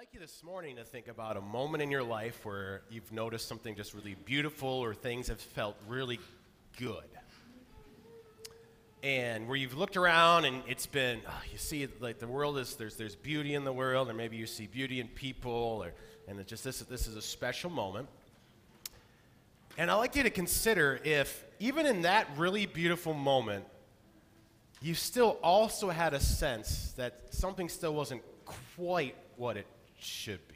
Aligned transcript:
like 0.00 0.14
you 0.14 0.20
this 0.20 0.42
morning 0.42 0.76
to 0.76 0.82
think 0.82 1.08
about 1.08 1.36
a 1.36 1.42
moment 1.42 1.82
in 1.82 1.90
your 1.90 2.02
life 2.02 2.42
where 2.46 2.80
you've 2.88 3.12
noticed 3.12 3.46
something 3.46 3.76
just 3.76 3.92
really 3.92 4.16
beautiful 4.24 4.66
or 4.66 4.94
things 4.94 5.28
have 5.28 5.38
felt 5.38 5.76
really 5.86 6.18
good. 6.78 7.04
And 9.02 9.46
where 9.46 9.58
you've 9.58 9.76
looked 9.76 9.98
around 9.98 10.46
and 10.46 10.62
it's 10.66 10.86
been, 10.86 11.20
oh, 11.28 11.42
you 11.52 11.58
see, 11.58 11.86
like 12.00 12.18
the 12.18 12.26
world 12.26 12.56
is, 12.56 12.76
there's, 12.76 12.96
there's 12.96 13.14
beauty 13.14 13.52
in 13.52 13.64
the 13.64 13.74
world, 13.74 14.08
or 14.08 14.14
maybe 14.14 14.38
you 14.38 14.46
see 14.46 14.66
beauty 14.66 15.00
in 15.00 15.08
people, 15.08 15.82
or, 15.84 15.92
and 16.26 16.40
it's 16.40 16.48
just 16.48 16.64
this, 16.64 16.78
this 16.78 17.06
is 17.06 17.14
a 17.14 17.20
special 17.20 17.68
moment. 17.68 18.08
And 19.76 19.90
I'd 19.90 19.96
like 19.96 20.16
you 20.16 20.22
to 20.22 20.30
consider 20.30 20.98
if, 21.04 21.44
even 21.58 21.84
in 21.84 22.02
that 22.02 22.26
really 22.38 22.64
beautiful 22.64 23.12
moment, 23.12 23.66
you 24.80 24.94
still 24.94 25.36
also 25.42 25.90
had 25.90 26.14
a 26.14 26.20
sense 26.20 26.92
that 26.92 27.34
something 27.34 27.68
still 27.68 27.92
wasn't 27.92 28.22
quite 28.46 29.14
what 29.36 29.58
it 29.58 29.66
should 30.02 30.46
be. 30.48 30.54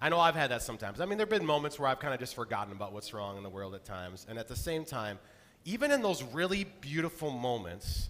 I 0.00 0.08
know 0.08 0.18
I've 0.18 0.34
had 0.34 0.50
that 0.50 0.62
sometimes. 0.62 1.00
I 1.00 1.04
mean, 1.04 1.18
there 1.18 1.26
have 1.26 1.30
been 1.30 1.44
moments 1.44 1.78
where 1.78 1.88
I've 1.88 2.00
kind 2.00 2.14
of 2.14 2.20
just 2.20 2.34
forgotten 2.34 2.72
about 2.72 2.92
what's 2.92 3.12
wrong 3.12 3.36
in 3.36 3.42
the 3.42 3.50
world 3.50 3.74
at 3.74 3.84
times. 3.84 4.26
And 4.28 4.38
at 4.38 4.48
the 4.48 4.56
same 4.56 4.84
time, 4.84 5.18
even 5.66 5.90
in 5.90 6.00
those 6.00 6.22
really 6.22 6.64
beautiful 6.80 7.30
moments, 7.30 8.08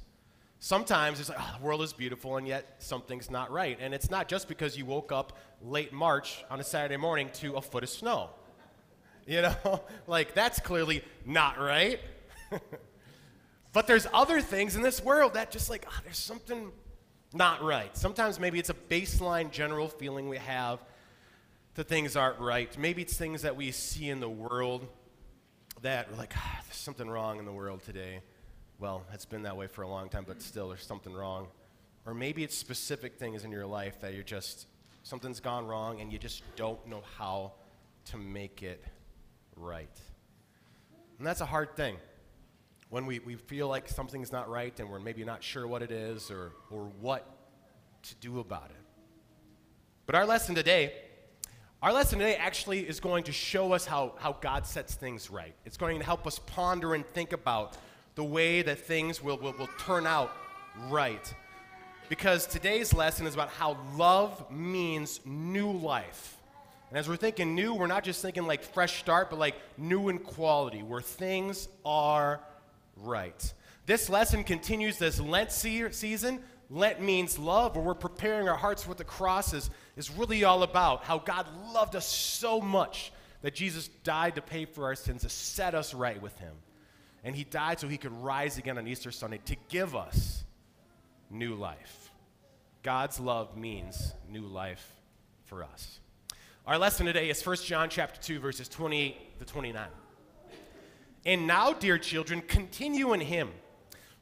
sometimes 0.60 1.18
it's 1.18 1.28
like, 1.28 1.38
oh, 1.40 1.56
the 1.58 1.64
world 1.64 1.82
is 1.82 1.92
beautiful, 1.92 2.36
and 2.36 2.46
yet 2.46 2.76
something's 2.78 3.28
not 3.28 3.50
right. 3.50 3.76
And 3.80 3.92
it's 3.92 4.08
not 4.08 4.28
just 4.28 4.46
because 4.46 4.78
you 4.78 4.86
woke 4.86 5.10
up 5.10 5.36
late 5.62 5.92
March 5.92 6.44
on 6.48 6.60
a 6.60 6.64
Saturday 6.64 6.96
morning 6.96 7.28
to 7.34 7.54
a 7.54 7.60
foot 7.60 7.82
of 7.82 7.88
snow. 7.88 8.30
You 9.26 9.42
know, 9.64 9.82
like 10.06 10.34
that's 10.34 10.60
clearly 10.60 11.02
not 11.24 11.58
right. 11.58 12.00
but 13.72 13.88
there's 13.88 14.06
other 14.12 14.40
things 14.40 14.76
in 14.76 14.82
this 14.82 15.02
world 15.02 15.34
that 15.34 15.50
just 15.50 15.70
like, 15.70 15.86
oh, 15.88 16.00
there's 16.04 16.18
something 16.18 16.70
not 17.32 17.62
right. 17.62 17.96
Sometimes 17.96 18.40
maybe 18.40 18.58
it's 18.58 18.70
a 18.70 18.74
baseline 18.74 19.50
general 19.50 19.88
feeling 19.88 20.28
we 20.28 20.38
have 20.38 20.80
that 21.74 21.88
things 21.88 22.16
aren't 22.16 22.38
right. 22.40 22.76
Maybe 22.76 23.02
it's 23.02 23.16
things 23.16 23.42
that 23.42 23.56
we 23.56 23.70
see 23.70 24.08
in 24.08 24.20
the 24.20 24.28
world 24.28 24.86
that 25.82 26.10
we're 26.10 26.18
like, 26.18 26.32
ah, 26.36 26.60
there's 26.66 26.76
something 26.76 27.08
wrong 27.08 27.38
in 27.38 27.44
the 27.44 27.52
world 27.52 27.82
today. 27.82 28.20
Well, 28.78 29.04
it's 29.12 29.24
been 29.24 29.42
that 29.42 29.56
way 29.56 29.66
for 29.66 29.82
a 29.82 29.88
long 29.88 30.08
time, 30.08 30.24
but 30.26 30.42
still 30.42 30.68
there's 30.68 30.84
something 30.84 31.12
wrong. 31.12 31.46
Or 32.06 32.14
maybe 32.14 32.42
it's 32.42 32.56
specific 32.56 33.18
things 33.18 33.44
in 33.44 33.52
your 33.52 33.66
life 33.66 34.00
that 34.00 34.14
you're 34.14 34.22
just, 34.22 34.66
something's 35.02 35.38
gone 35.40 35.66
wrong 35.66 36.00
and 36.00 36.12
you 36.12 36.18
just 36.18 36.42
don't 36.56 36.84
know 36.86 37.02
how 37.18 37.52
to 38.06 38.16
make 38.16 38.62
it 38.62 38.84
right. 39.56 40.00
And 41.18 41.26
that's 41.26 41.42
a 41.42 41.46
hard 41.46 41.76
thing 41.76 41.96
when 42.90 43.06
we, 43.06 43.20
we 43.20 43.36
feel 43.36 43.68
like 43.68 43.88
something's 43.88 44.32
not 44.32 44.48
right 44.48 44.78
and 44.78 44.90
we're 44.90 45.00
maybe 45.00 45.24
not 45.24 45.42
sure 45.42 45.66
what 45.66 45.80
it 45.80 45.92
is 45.92 46.30
or, 46.30 46.52
or 46.70 46.90
what 47.00 47.26
to 48.02 48.14
do 48.16 48.40
about 48.40 48.70
it. 48.70 48.84
But 50.06 50.16
our 50.16 50.26
lesson 50.26 50.56
today, 50.56 50.92
our 51.82 51.92
lesson 51.92 52.18
today 52.18 52.34
actually 52.34 52.80
is 52.80 52.98
going 52.98 53.24
to 53.24 53.32
show 53.32 53.72
us 53.72 53.86
how, 53.86 54.14
how 54.18 54.32
God 54.40 54.66
sets 54.66 54.94
things 54.94 55.30
right. 55.30 55.54
It's 55.64 55.76
going 55.76 55.98
to 56.00 56.04
help 56.04 56.26
us 56.26 56.40
ponder 56.40 56.94
and 56.94 57.06
think 57.14 57.32
about 57.32 57.76
the 58.16 58.24
way 58.24 58.62
that 58.62 58.80
things 58.80 59.22
will, 59.22 59.38
will, 59.38 59.54
will 59.56 59.70
turn 59.78 60.04
out 60.04 60.32
right. 60.88 61.32
Because 62.08 62.48
today's 62.48 62.92
lesson 62.92 63.24
is 63.24 63.34
about 63.34 63.50
how 63.50 63.78
love 63.96 64.50
means 64.50 65.20
new 65.24 65.70
life. 65.70 66.36
And 66.88 66.98
as 66.98 67.08
we're 67.08 67.14
thinking 67.14 67.54
new, 67.54 67.72
we're 67.72 67.86
not 67.86 68.02
just 68.02 68.20
thinking 68.20 68.48
like 68.48 68.64
fresh 68.64 68.98
start, 68.98 69.30
but 69.30 69.38
like 69.38 69.54
new 69.78 70.08
in 70.08 70.18
quality, 70.18 70.82
where 70.82 71.00
things 71.00 71.68
are 71.84 72.40
right. 73.02 73.52
This 73.86 74.08
lesson 74.08 74.44
continues 74.44 74.98
this 74.98 75.20
Lent 75.20 75.52
season. 75.52 76.40
Lent 76.68 77.00
means 77.00 77.38
love, 77.38 77.74
where 77.74 77.84
we're 77.84 77.94
preparing 77.94 78.48
our 78.48 78.56
hearts 78.56 78.84
for 78.84 78.90
what 78.90 78.98
the 78.98 79.04
cross 79.04 79.52
is, 79.52 79.70
is 79.96 80.10
really 80.10 80.44
all 80.44 80.62
about. 80.62 81.02
How 81.02 81.18
God 81.18 81.46
loved 81.74 81.96
us 81.96 82.06
so 82.06 82.60
much 82.60 83.12
that 83.42 83.54
Jesus 83.54 83.88
died 84.04 84.36
to 84.36 84.42
pay 84.42 84.66
for 84.66 84.84
our 84.84 84.94
sins, 84.94 85.22
to 85.22 85.28
set 85.28 85.74
us 85.74 85.94
right 85.94 86.20
with 86.22 86.36
Him. 86.38 86.54
And 87.24 87.34
He 87.34 87.42
died 87.42 87.80
so 87.80 87.88
He 87.88 87.98
could 87.98 88.12
rise 88.22 88.56
again 88.56 88.78
on 88.78 88.86
Easter 88.86 89.10
Sunday 89.10 89.40
to 89.46 89.56
give 89.68 89.96
us 89.96 90.44
new 91.28 91.54
life. 91.54 92.12
God's 92.82 93.18
love 93.18 93.56
means 93.56 94.14
new 94.28 94.46
life 94.46 94.94
for 95.44 95.64
us. 95.64 95.98
Our 96.66 96.78
lesson 96.78 97.06
today 97.06 97.30
is 97.30 97.44
1 97.44 97.56
John 97.56 97.88
chapter 97.90 98.20
2 98.20 98.38
verses 98.38 98.68
28 98.68 99.40
to 99.40 99.44
29. 99.44 99.86
And 101.24 101.46
now, 101.46 101.72
dear 101.72 101.98
children, 101.98 102.42
continue 102.42 103.12
in 103.12 103.20
him, 103.20 103.50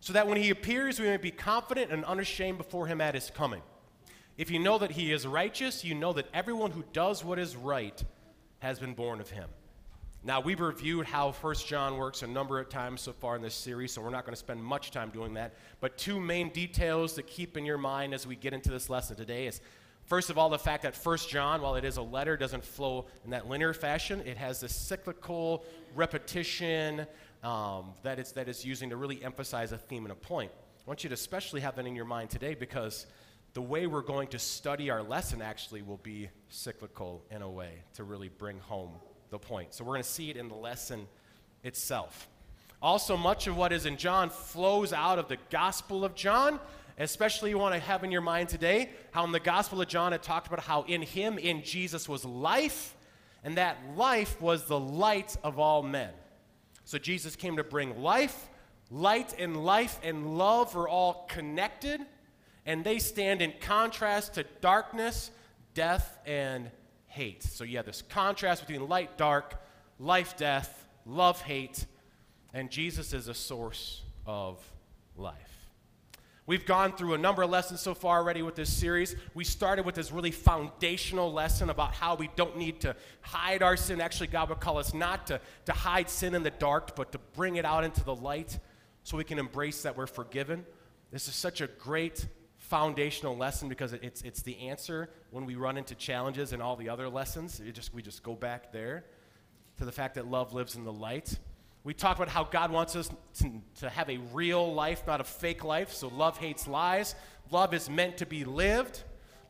so 0.01 0.13
that 0.13 0.27
when 0.27 0.37
he 0.37 0.51
appears, 0.51 0.99
we 0.99 1.07
may 1.07 1.17
be 1.17 1.31
confident 1.31 1.93
and 1.93 2.05
unashamed 2.05 2.59
before 2.59 2.87
him 2.87 3.01
at 3.01 3.15
his 3.15 3.31
coming. 3.31 3.63
If 4.37 4.51
you 4.51 4.59
know 4.59 4.79
that 4.79 4.93
he 4.93 5.13
is 5.13 5.27
righteous, 5.27 5.85
you 5.85 5.95
know 5.95 6.13
that 6.13 6.27
everyone 6.33 6.71
who 6.71 6.85
does 6.93 7.25
what 7.25 7.39
is 7.39 7.57
right 7.57 8.03
has 8.61 8.79
been 8.79 8.95
born 8.95 9.21
of 9.21 9.31
him. 9.31 9.49
Now, 10.25 10.41
we've 10.41 10.61
reviewed 10.61 11.07
how 11.07 11.31
1 11.31 11.55
John 11.67 11.97
works 11.97 12.23
a 12.23 12.27
number 12.27 12.59
of 12.59 12.69
times 12.69 13.01
so 13.01 13.13
far 13.13 13.37
in 13.37 13.43
this 13.43 13.55
series, 13.55 13.93
so 13.93 14.03
we're 14.03 14.11
not 14.11 14.25
going 14.25 14.33
to 14.33 14.39
spend 14.39 14.63
much 14.63 14.91
time 14.91 15.11
doing 15.11 15.35
that. 15.35 15.55
But 15.81 15.97
two 15.97 16.19
main 16.19 16.51
details 16.51 17.13
to 17.15 17.23
keep 17.23 17.57
in 17.57 17.65
your 17.65 17.79
mind 17.79 18.13
as 18.15 18.27
we 18.27 18.35
get 18.35 18.53
into 18.53 18.71
this 18.71 18.91
lesson 18.91 19.17
today 19.17 19.47
is 19.47 19.61
First 20.09 20.31
of 20.31 20.39
all, 20.39 20.49
the 20.49 20.59
fact 20.59 20.85
that 20.85 20.95
First 20.95 21.29
John, 21.29 21.61
while 21.61 21.75
it 21.75 21.85
is 21.85 21.99
a 21.99 22.03
letter, 22.03 22.39
doesn't 22.39 22.65
flow 22.65 23.09
in 23.27 23.31
that 23.33 23.47
linear 23.47 23.75
fashion. 23.75 24.23
It 24.25 24.39
has 24.39 24.59
this 24.59 24.75
cyclical 24.75 25.67
repetition 25.95 27.07
um, 27.45 27.93
that, 28.03 28.19
it's, 28.19 28.33
that 28.33 28.49
it's 28.49 28.65
using 28.65 28.89
to 28.89 28.97
really 28.97 29.23
emphasize 29.23 29.71
a 29.73 29.77
theme 29.77 30.07
and 30.07 30.13
a 30.13 30.17
point. 30.17 30.51
I 30.55 30.83
want 30.87 31.05
you 31.05 31.11
to 31.11 31.15
especially 31.15 31.61
have 31.61 31.77
that 31.77 31.87
in 31.87 31.95
your 31.95 32.07
mind 32.07 32.31
today 32.31 32.55
because 32.55 33.07
the 33.53 33.61
way 33.61 33.87
we're 33.87 34.01
going 34.01 34.29
to 34.29 34.39
study 34.39 34.89
our 34.89 35.03
lesson 35.03 35.43
actually 35.43 35.83
will 35.83 35.99
be 35.99 36.31
cyclical 36.49 37.23
in 37.31 37.43
a 37.43 37.51
way 37.51 37.83
to 37.95 38.05
really 38.05 38.31
bring 38.31 38.61
home 38.61 38.93
the 39.29 39.39
point. 39.39 39.75
So 39.75 39.85
we're 39.85 39.93
going 39.93 40.05
to 40.05 40.09
see 40.09 40.31
it 40.31 40.39
in 40.39 40.49
the 40.49 40.55
lesson 40.55 41.07
itself. 41.65 42.29
Also, 42.81 43.15
much 43.15 43.47
of 43.47 43.59
what 43.59 43.75
is 43.75 43.85
in 43.85 43.99
John 43.99 44.31
flows 44.31 44.95
out 44.95 45.19
of 45.19 45.29
the 45.29 45.37
Gospel 45.51 46.03
of 46.03 46.15
John, 46.15 46.59
Especially 46.99 47.51
you 47.51 47.59
want 47.59 47.75
to 47.75 47.81
have 47.81 48.03
in 48.03 48.11
your 48.11 48.21
mind 48.21 48.49
today 48.49 48.91
how 49.13 49.25
in 49.25 49.31
the 49.31 49.41
Gospel 49.41 49.81
of 49.81 49.87
John 49.89 50.13
it 50.13 50.23
talked 50.23 50.49
about 50.49 50.61
how 50.61 50.83
in 50.83 51.01
him, 51.03 51.39
in 51.39 51.63
Jesus, 51.63 52.09
was 52.09 52.25
life, 52.25 52.97
and 53.45 53.57
that 53.57 53.79
life 53.97 54.41
was 54.41 54.65
the 54.65 54.79
light 54.79 55.37
of 55.45 55.61
all 55.61 55.83
men. 55.83 56.11
So 56.85 56.99
Jesus 56.99 57.37
came 57.37 57.57
to 57.57 57.65
bring 57.65 58.03
life. 58.03 58.49
Light 58.91 59.35
and 59.39 59.65
life 59.65 60.01
and 60.03 60.39
love 60.39 60.75
are 60.77 60.89
all 60.89 61.27
connected, 61.29 62.01
and 62.65 62.83
they 62.83 62.99
stand 62.99 63.43
in 63.43 63.53
contrast 63.61 64.35
to 64.35 64.45
darkness, 64.61 65.31
death, 65.75 66.19
and 66.27 66.71
hate. 67.07 67.43
So 67.43 67.65
have 67.67 67.87
this 67.87 68.03
contrast 68.03 68.67
between 68.67 68.89
light, 68.89 69.19
dark, 69.19 69.63
life, 70.01 70.37
death, 70.37 70.89
love, 71.05 71.43
hate, 71.43 71.85
and 72.55 72.71
Jesus 72.71 73.13
is 73.13 73.29
a 73.29 73.35
source 73.35 74.03
of 74.27 74.59
life. 75.17 75.48
We've 76.49 76.65
gone 76.65 76.93
through 76.93 77.13
a 77.13 77.19
number 77.19 77.43
of 77.43 77.51
lessons 77.51 77.83
so 77.83 77.93
far 77.93 78.17
already 78.21 78.41
with 78.41 78.55
this 78.55 78.73
series. 78.73 79.15
We 79.35 79.45
started 79.45 79.85
with 79.85 79.95
this 79.95 80.11
really 80.11 80.31
foundational 80.31 81.31
lesson 81.31 81.69
about 81.69 81.93
how 81.93 82.15
we 82.15 82.31
don't 82.37 82.57
need 82.57 82.81
to 82.81 82.97
hide 83.21 83.63
our 83.63 83.77
sin. 83.77 84.01
Actually, 84.01 84.29
God 84.29 84.49
would 84.49 84.59
call 84.59 84.79
us 84.79 84.95
not 84.95 85.27
to, 85.27 85.43
to 85.67 85.73
hide 85.73 86.09
sin 86.09 86.35
in 86.35 86.43
the 86.43 86.51
dark, 86.51 86.97
but 86.97 87.13
to 87.13 87.19
bring 87.37 87.57
it 87.57 87.67
out 87.67 87.85
into 87.85 88.03
the 88.03 88.15
light 88.15 88.59
so 89.03 89.19
we 89.19 89.25
can 89.25 89.39
embrace 89.39 89.83
that 89.83 89.95
we're 89.95 90.07
forgiven. 90.07 90.65
This 91.11 91.29
is 91.29 91.35
such 91.35 91.61
a 91.61 91.67
great 91.67 92.27
foundational 92.57 93.37
lesson 93.37 93.69
because 93.69 93.93
it's, 93.93 94.23
it's 94.23 94.41
the 94.41 94.59
answer 94.69 95.11
when 95.31 95.45
we 95.45 95.55
run 95.55 95.77
into 95.77 95.95
challenges 95.95 96.55
and 96.55 96.63
all 96.63 96.77
the 96.77 96.89
other 96.89 97.11
lessons. 97.11 97.61
Just, 97.75 97.93
we 97.93 98.01
just 98.01 98.23
go 98.23 98.35
back 98.35 98.73
there 98.73 99.05
to 99.77 99.85
the 99.85 99.93
fact 99.93 100.15
that 100.15 100.27
love 100.27 100.55
lives 100.55 100.77
in 100.77 100.85
the 100.85 100.93
light. 100.95 101.39
We 101.89 101.95
talked 101.95 102.19
about 102.19 102.29
how 102.29 102.45
God 102.45 102.71
wants 102.71 102.95
us 102.97 103.09
to, 103.39 103.51
to 103.77 103.89
have 103.89 104.11
a 104.11 104.19
real 104.35 104.75
life, 104.75 105.05
not 105.07 105.23
a 105.23 105.25
fake 105.25 105.65
life. 105.65 105.91
So 105.91 106.09
love 106.09 106.37
hates 106.37 106.69
lies. 106.69 107.15
Love 107.51 107.73
is 107.73 107.89
meant 107.89 108.19
to 108.19 108.27
be 108.27 108.45
lived. 108.45 109.05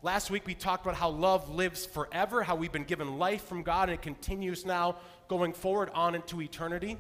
Last 0.05 0.31
week 0.31 0.47
we 0.47 0.55
talked 0.55 0.87
about 0.87 0.97
how 0.97 1.09
love 1.09 1.51
lives 1.51 1.85
forever, 1.85 2.45
how 2.45 2.55
we've 2.55 2.71
been 2.71 2.85
given 2.85 3.19
life 3.19 3.43
from 3.47 3.65
God 3.65 3.89
and 3.89 3.99
it 3.99 4.03
continues 4.03 4.65
now 4.65 4.99
going 5.27 5.53
forward 5.53 5.91
on 5.95 6.15
into 6.15 6.41
eternity. 6.41 6.97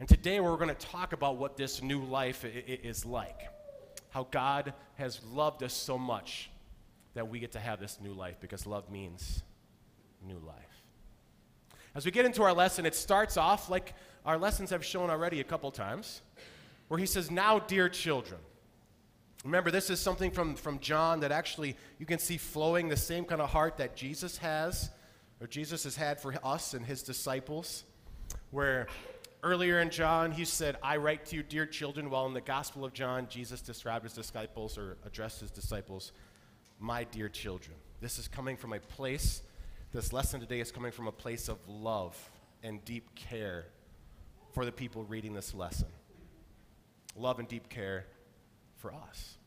And 0.00 0.08
today 0.08 0.40
we're 0.40 0.56
going 0.56 0.74
to 0.74 0.86
talk 0.86 1.12
about 1.12 1.36
what 1.36 1.56
this 1.56 1.80
new 1.80 2.02
life 2.02 2.44
is 2.44 3.06
like. 3.06 3.42
How 4.10 4.26
God 4.28 4.74
has 4.96 5.20
loved 5.26 5.62
us 5.62 5.72
so 5.72 5.96
much 5.96 6.50
that 7.14 7.28
we 7.28 7.38
get 7.38 7.52
to 7.52 7.60
have 7.60 7.78
this 7.78 8.00
new 8.02 8.12
life 8.12 8.38
because 8.40 8.66
love 8.66 8.90
means 8.90 9.44
new 10.26 10.40
life. 10.44 10.73
As 11.94 12.04
we 12.04 12.10
get 12.10 12.24
into 12.24 12.42
our 12.42 12.52
lesson, 12.52 12.86
it 12.86 12.94
starts 12.94 13.36
off 13.36 13.70
like 13.70 13.94
our 14.24 14.38
lessons 14.38 14.70
have 14.70 14.84
shown 14.84 15.10
already 15.10 15.40
a 15.40 15.44
couple 15.44 15.70
times, 15.70 16.22
where 16.88 16.98
he 16.98 17.06
says, 17.06 17.30
Now, 17.30 17.58
dear 17.58 17.88
children. 17.88 18.40
Remember, 19.44 19.70
this 19.70 19.90
is 19.90 20.00
something 20.00 20.30
from, 20.30 20.54
from 20.54 20.78
John 20.78 21.20
that 21.20 21.30
actually 21.30 21.76
you 21.98 22.06
can 22.06 22.18
see 22.18 22.38
flowing 22.38 22.88
the 22.88 22.96
same 22.96 23.26
kind 23.26 23.42
of 23.42 23.50
heart 23.50 23.76
that 23.76 23.94
Jesus 23.94 24.38
has, 24.38 24.90
or 25.38 25.46
Jesus 25.46 25.84
has 25.84 25.94
had 25.94 26.18
for 26.18 26.34
us 26.42 26.72
and 26.72 26.84
his 26.84 27.02
disciples. 27.02 27.84
Where 28.50 28.86
earlier 29.42 29.80
in 29.80 29.90
John, 29.90 30.32
he 30.32 30.46
said, 30.46 30.78
I 30.82 30.96
write 30.96 31.26
to 31.26 31.36
you, 31.36 31.42
dear 31.42 31.66
children, 31.66 32.08
while 32.08 32.26
in 32.26 32.32
the 32.32 32.40
Gospel 32.40 32.86
of 32.86 32.94
John, 32.94 33.28
Jesus 33.28 33.60
described 33.60 34.04
his 34.04 34.14
disciples 34.14 34.78
or 34.78 34.96
addressed 35.04 35.40
his 35.40 35.50
disciples, 35.50 36.12
my 36.80 37.04
dear 37.04 37.28
children. 37.28 37.76
this 38.00 38.18
is 38.18 38.26
coming 38.26 38.56
from 38.56 38.72
a 38.72 38.80
place, 38.80 39.42
this 39.94 40.12
lesson 40.12 40.40
today 40.40 40.58
is 40.58 40.72
coming 40.72 40.90
from 40.90 41.06
a 41.06 41.12
place 41.12 41.48
of 41.48 41.56
love 41.68 42.18
and 42.64 42.84
deep 42.84 43.14
care 43.14 43.66
for 44.52 44.64
the 44.64 44.72
people 44.72 45.04
reading 45.04 45.34
this 45.34 45.54
lesson. 45.54 45.86
Love 47.16 47.38
and 47.38 47.46
deep 47.46 47.68
care 47.68 48.04
for 48.76 48.92
us. 48.92 49.38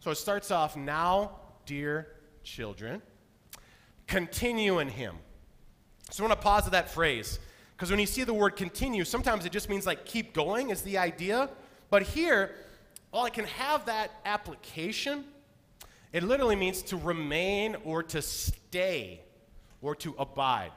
So 0.00 0.10
it 0.10 0.16
starts 0.16 0.50
off 0.50 0.76
now, 0.76 1.30
dear 1.64 2.08
children, 2.42 3.00
continue 4.08 4.80
in 4.80 4.88
him. 4.88 5.14
So 6.10 6.24
I 6.24 6.26
want 6.26 6.40
to 6.40 6.44
pause 6.44 6.66
at 6.66 6.72
that 6.72 6.90
phrase 6.90 7.38
because 7.76 7.88
when 7.88 8.00
you 8.00 8.06
see 8.06 8.24
the 8.24 8.34
word 8.34 8.56
continue, 8.56 9.04
sometimes 9.04 9.46
it 9.46 9.52
just 9.52 9.68
means 9.68 9.86
like 9.86 10.04
keep 10.04 10.34
going 10.34 10.70
is 10.70 10.82
the 10.82 10.98
idea. 10.98 11.50
But 11.88 12.02
here, 12.02 12.50
while 13.12 13.26
it 13.26 13.32
can 13.32 13.44
have 13.44 13.86
that 13.86 14.10
application, 14.24 15.24
it 16.12 16.24
literally 16.24 16.56
means 16.56 16.82
to 16.82 16.96
remain 16.96 17.76
or 17.84 18.02
to 18.02 18.20
stay 18.20 19.22
or 19.86 19.94
to 19.94 20.14
abide. 20.18 20.72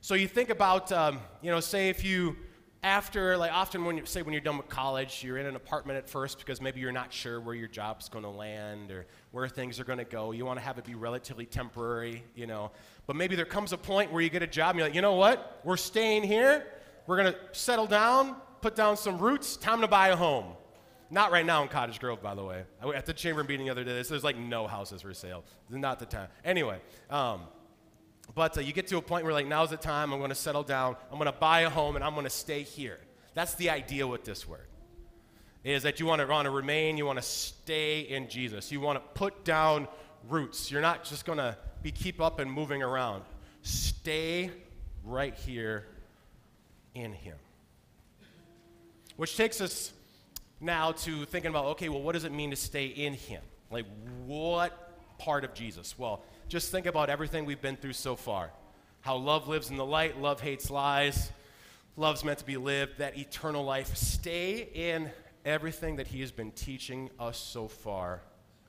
So 0.00 0.14
you 0.14 0.28
think 0.28 0.48
about, 0.48 0.92
um, 0.92 1.18
you 1.42 1.50
know, 1.50 1.58
say 1.58 1.88
if 1.88 2.04
you, 2.04 2.36
after, 2.84 3.36
like 3.36 3.52
often 3.52 3.84
when 3.84 3.96
you, 3.96 4.06
say 4.06 4.22
when 4.22 4.32
you're 4.32 4.40
done 4.40 4.56
with 4.56 4.68
college, 4.68 5.24
you're 5.24 5.38
in 5.38 5.46
an 5.46 5.56
apartment 5.56 5.98
at 5.98 6.08
first 6.08 6.38
because 6.38 6.60
maybe 6.60 6.80
you're 6.80 6.92
not 6.92 7.12
sure 7.12 7.40
where 7.40 7.56
your 7.56 7.66
job's 7.66 8.08
going 8.08 8.22
to 8.22 8.30
land 8.30 8.92
or 8.92 9.06
where 9.32 9.48
things 9.48 9.80
are 9.80 9.84
going 9.84 9.98
to 9.98 10.04
go. 10.04 10.30
You 10.30 10.44
want 10.44 10.60
to 10.60 10.64
have 10.64 10.78
it 10.78 10.84
be 10.84 10.94
relatively 10.94 11.44
temporary, 11.44 12.22
you 12.36 12.46
know. 12.46 12.70
But 13.06 13.16
maybe 13.16 13.34
there 13.34 13.46
comes 13.46 13.72
a 13.72 13.78
point 13.78 14.12
where 14.12 14.22
you 14.22 14.30
get 14.30 14.42
a 14.42 14.46
job 14.46 14.70
and 14.70 14.78
you're 14.78 14.88
like, 14.88 14.94
you 14.94 15.02
know 15.02 15.14
what? 15.14 15.60
We're 15.64 15.76
staying 15.76 16.22
here. 16.22 16.66
We're 17.08 17.16
going 17.16 17.32
to 17.32 17.38
settle 17.50 17.86
down, 17.86 18.36
put 18.60 18.76
down 18.76 18.96
some 18.96 19.18
roots. 19.18 19.56
Time 19.56 19.80
to 19.80 19.88
buy 19.88 20.08
a 20.08 20.16
home. 20.16 20.52
Not 21.10 21.32
right 21.32 21.44
now 21.44 21.62
in 21.62 21.68
Cottage 21.68 21.98
Grove, 21.98 22.22
by 22.22 22.34
the 22.34 22.44
way. 22.44 22.64
I, 22.82 22.90
at 22.90 23.06
the 23.06 23.12
chamber 23.12 23.42
meeting 23.42 23.66
the 23.66 23.72
other 23.72 23.84
day, 23.84 24.00
there's 24.00 24.24
like 24.24 24.36
no 24.36 24.66
houses 24.66 25.02
for 25.02 25.12
sale. 25.14 25.44
Not 25.68 25.98
the 25.98 26.06
time. 26.06 26.28
Anyway, 26.44 26.78
um, 27.10 27.42
but 28.34 28.56
uh, 28.56 28.60
you 28.60 28.72
get 28.72 28.86
to 28.88 28.96
a 28.96 29.02
point 29.02 29.24
where 29.24 29.32
like 29.32 29.46
now's 29.46 29.70
the 29.70 29.76
time. 29.76 30.12
I'm 30.12 30.18
going 30.18 30.30
to 30.30 30.34
settle 30.34 30.62
down. 30.62 30.96
I'm 31.10 31.18
going 31.18 31.30
to 31.30 31.38
buy 31.38 31.60
a 31.60 31.70
home, 31.70 31.96
and 31.96 32.04
I'm 32.04 32.14
going 32.14 32.24
to 32.24 32.30
stay 32.30 32.62
here. 32.62 32.98
That's 33.34 33.54
the 33.54 33.70
idea 33.70 34.06
with 34.06 34.24
this 34.24 34.48
word. 34.48 34.66
Is 35.64 35.82
that 35.84 35.98
you 35.98 36.06
want 36.06 36.20
to 36.20 36.26
want 36.26 36.46
to 36.46 36.50
remain. 36.50 36.96
You 36.96 37.06
want 37.06 37.18
to 37.18 37.24
stay 37.24 38.00
in 38.00 38.28
Jesus. 38.28 38.70
You 38.70 38.80
want 38.80 38.96
to 38.96 39.18
put 39.18 39.44
down 39.44 39.88
roots. 40.28 40.70
You're 40.70 40.82
not 40.82 41.04
just 41.04 41.24
going 41.24 41.38
to 41.38 41.56
be 41.82 41.90
keep 41.90 42.20
up 42.20 42.38
and 42.38 42.50
moving 42.50 42.82
around. 42.82 43.24
Stay 43.62 44.50
right 45.04 45.34
here 45.34 45.86
in 46.94 47.12
Him. 47.12 47.36
Which 49.16 49.36
takes 49.36 49.60
us 49.60 49.92
now 50.60 50.92
to 50.92 51.24
thinking 51.26 51.50
about 51.50 51.66
okay, 51.66 51.88
well, 51.88 52.02
what 52.02 52.12
does 52.12 52.24
it 52.24 52.32
mean 52.32 52.50
to 52.50 52.56
stay 52.56 52.86
in 52.86 53.14
Him? 53.14 53.42
Like, 53.70 53.86
what 54.26 54.92
part 55.18 55.44
of 55.44 55.54
Jesus? 55.54 55.98
Well, 55.98 56.22
just 56.54 56.70
think 56.70 56.86
about 56.86 57.10
everything 57.10 57.46
we've 57.46 57.60
been 57.60 57.74
through 57.74 57.92
so 57.92 58.14
far. 58.14 58.48
How 59.00 59.16
love 59.16 59.48
lives 59.48 59.70
in 59.70 59.76
the 59.76 59.84
light, 59.84 60.20
love 60.20 60.40
hates 60.40 60.70
lies, 60.70 61.32
love's 61.96 62.22
meant 62.22 62.38
to 62.38 62.44
be 62.44 62.56
lived, 62.56 62.98
that 62.98 63.18
eternal 63.18 63.64
life. 63.64 63.96
Stay 63.96 64.68
in 64.72 65.10
everything 65.44 65.96
that 65.96 66.06
He 66.06 66.20
has 66.20 66.30
been 66.30 66.52
teaching 66.52 67.10
us 67.18 67.38
so 67.38 67.66
far 67.66 68.22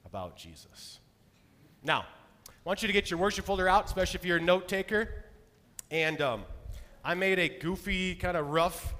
about 0.04 0.36
Jesus. 0.36 1.00
Now, 1.84 2.08
I 2.48 2.52
want 2.64 2.82
you 2.82 2.88
to 2.88 2.92
get 2.92 3.12
your 3.12 3.20
worship 3.20 3.46
folder 3.46 3.70
out, 3.70 3.86
especially 3.86 4.20
if 4.20 4.26
you're 4.26 4.38
a 4.38 4.42
note 4.42 4.68
taker. 4.68 5.08
And 5.92 6.20
um, 6.22 6.46
I 7.04 7.14
made 7.14 7.38
a 7.38 7.50
goofy, 7.50 8.16
kind 8.16 8.36
of 8.36 8.48
rough 8.48 8.96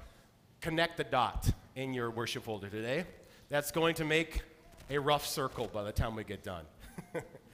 connect 0.60 0.96
the 0.96 1.02
dot 1.02 1.50
in 1.74 1.92
your 1.92 2.08
worship 2.08 2.44
folder 2.44 2.68
today. 2.68 3.04
That's 3.48 3.72
going 3.72 3.96
to 3.96 4.04
make 4.04 4.42
a 4.88 4.98
rough 4.98 5.26
circle 5.26 5.66
by 5.74 5.82
the 5.82 5.90
time 5.90 6.14
we 6.14 6.22
get 6.22 6.44
done. 6.44 6.66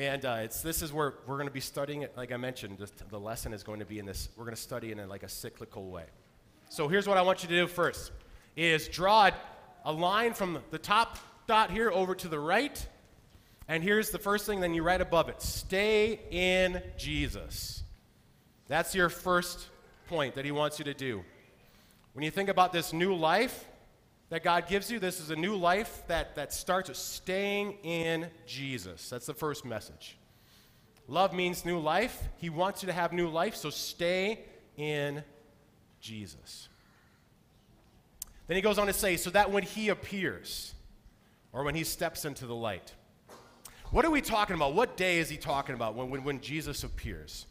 and 0.00 0.24
uh, 0.24 0.38
it's, 0.40 0.62
this 0.62 0.80
is 0.80 0.94
where 0.94 1.14
we're 1.26 1.36
going 1.36 1.46
to 1.46 1.52
be 1.52 1.60
studying 1.60 2.00
it. 2.00 2.16
Like 2.16 2.32
I 2.32 2.38
mentioned, 2.38 2.78
the, 2.78 2.90
the 3.10 3.20
lesson 3.20 3.52
is 3.52 3.62
going 3.62 3.80
to 3.80 3.84
be 3.84 3.98
in 3.98 4.06
this, 4.06 4.30
we're 4.34 4.44
going 4.44 4.56
to 4.56 4.62
study 4.62 4.92
in 4.92 4.98
a, 4.98 5.06
like 5.06 5.22
a 5.22 5.28
cyclical 5.28 5.90
way. 5.90 6.04
So 6.70 6.88
here's 6.88 7.06
what 7.06 7.18
I 7.18 7.22
want 7.22 7.42
you 7.42 7.50
to 7.50 7.54
do 7.54 7.66
first, 7.66 8.10
is 8.56 8.88
draw 8.88 9.30
a 9.84 9.92
line 9.92 10.32
from 10.32 10.58
the 10.70 10.78
top 10.78 11.18
dot 11.46 11.70
here 11.70 11.90
over 11.90 12.14
to 12.14 12.28
the 12.28 12.38
right 12.38 12.86
and 13.68 13.84
here's 13.84 14.10
the 14.10 14.18
first 14.18 14.46
thing, 14.46 14.58
then 14.58 14.74
you 14.74 14.82
write 14.82 15.00
above 15.00 15.28
it 15.28 15.42
stay 15.42 16.18
in 16.30 16.82
Jesus. 16.96 17.84
That's 18.68 18.94
your 18.94 19.10
first 19.10 19.68
point 20.08 20.34
that 20.34 20.46
he 20.46 20.50
wants 20.50 20.78
you 20.78 20.86
to 20.86 20.94
do. 20.94 21.22
When 22.14 22.24
you 22.24 22.30
think 22.30 22.48
about 22.48 22.72
this 22.72 22.94
new 22.94 23.14
life 23.14 23.66
that 24.30 24.44
God 24.44 24.68
gives 24.68 24.90
you, 24.90 24.98
this 24.98 25.20
is 25.20 25.30
a 25.30 25.36
new 25.36 25.56
life 25.56 26.04
that, 26.06 26.36
that 26.36 26.52
starts 26.52 26.88
with 26.88 26.96
staying 26.96 27.74
in 27.82 28.28
Jesus. 28.46 29.10
That's 29.10 29.26
the 29.26 29.34
first 29.34 29.64
message. 29.64 30.16
Love 31.08 31.34
means 31.34 31.64
new 31.64 31.80
life. 31.80 32.28
He 32.36 32.48
wants 32.48 32.82
you 32.82 32.86
to 32.86 32.92
have 32.92 33.12
new 33.12 33.28
life, 33.28 33.56
so 33.56 33.70
stay 33.70 34.44
in 34.76 35.24
Jesus. 36.00 36.68
Then 38.46 38.54
he 38.54 38.62
goes 38.62 38.78
on 38.78 38.86
to 38.86 38.92
say, 38.92 39.16
so 39.16 39.30
that 39.30 39.50
when 39.50 39.64
he 39.64 39.88
appears, 39.88 40.74
or 41.52 41.64
when 41.64 41.74
he 41.74 41.82
steps 41.82 42.24
into 42.24 42.46
the 42.46 42.54
light, 42.54 42.94
what 43.90 44.04
are 44.04 44.10
we 44.10 44.20
talking 44.20 44.54
about? 44.54 44.74
What 44.74 44.96
day 44.96 45.18
is 45.18 45.28
he 45.28 45.36
talking 45.36 45.74
about 45.74 45.96
when, 45.96 46.08
when, 46.10 46.22
when 46.22 46.40
Jesus 46.40 46.84
appears? 46.84 47.46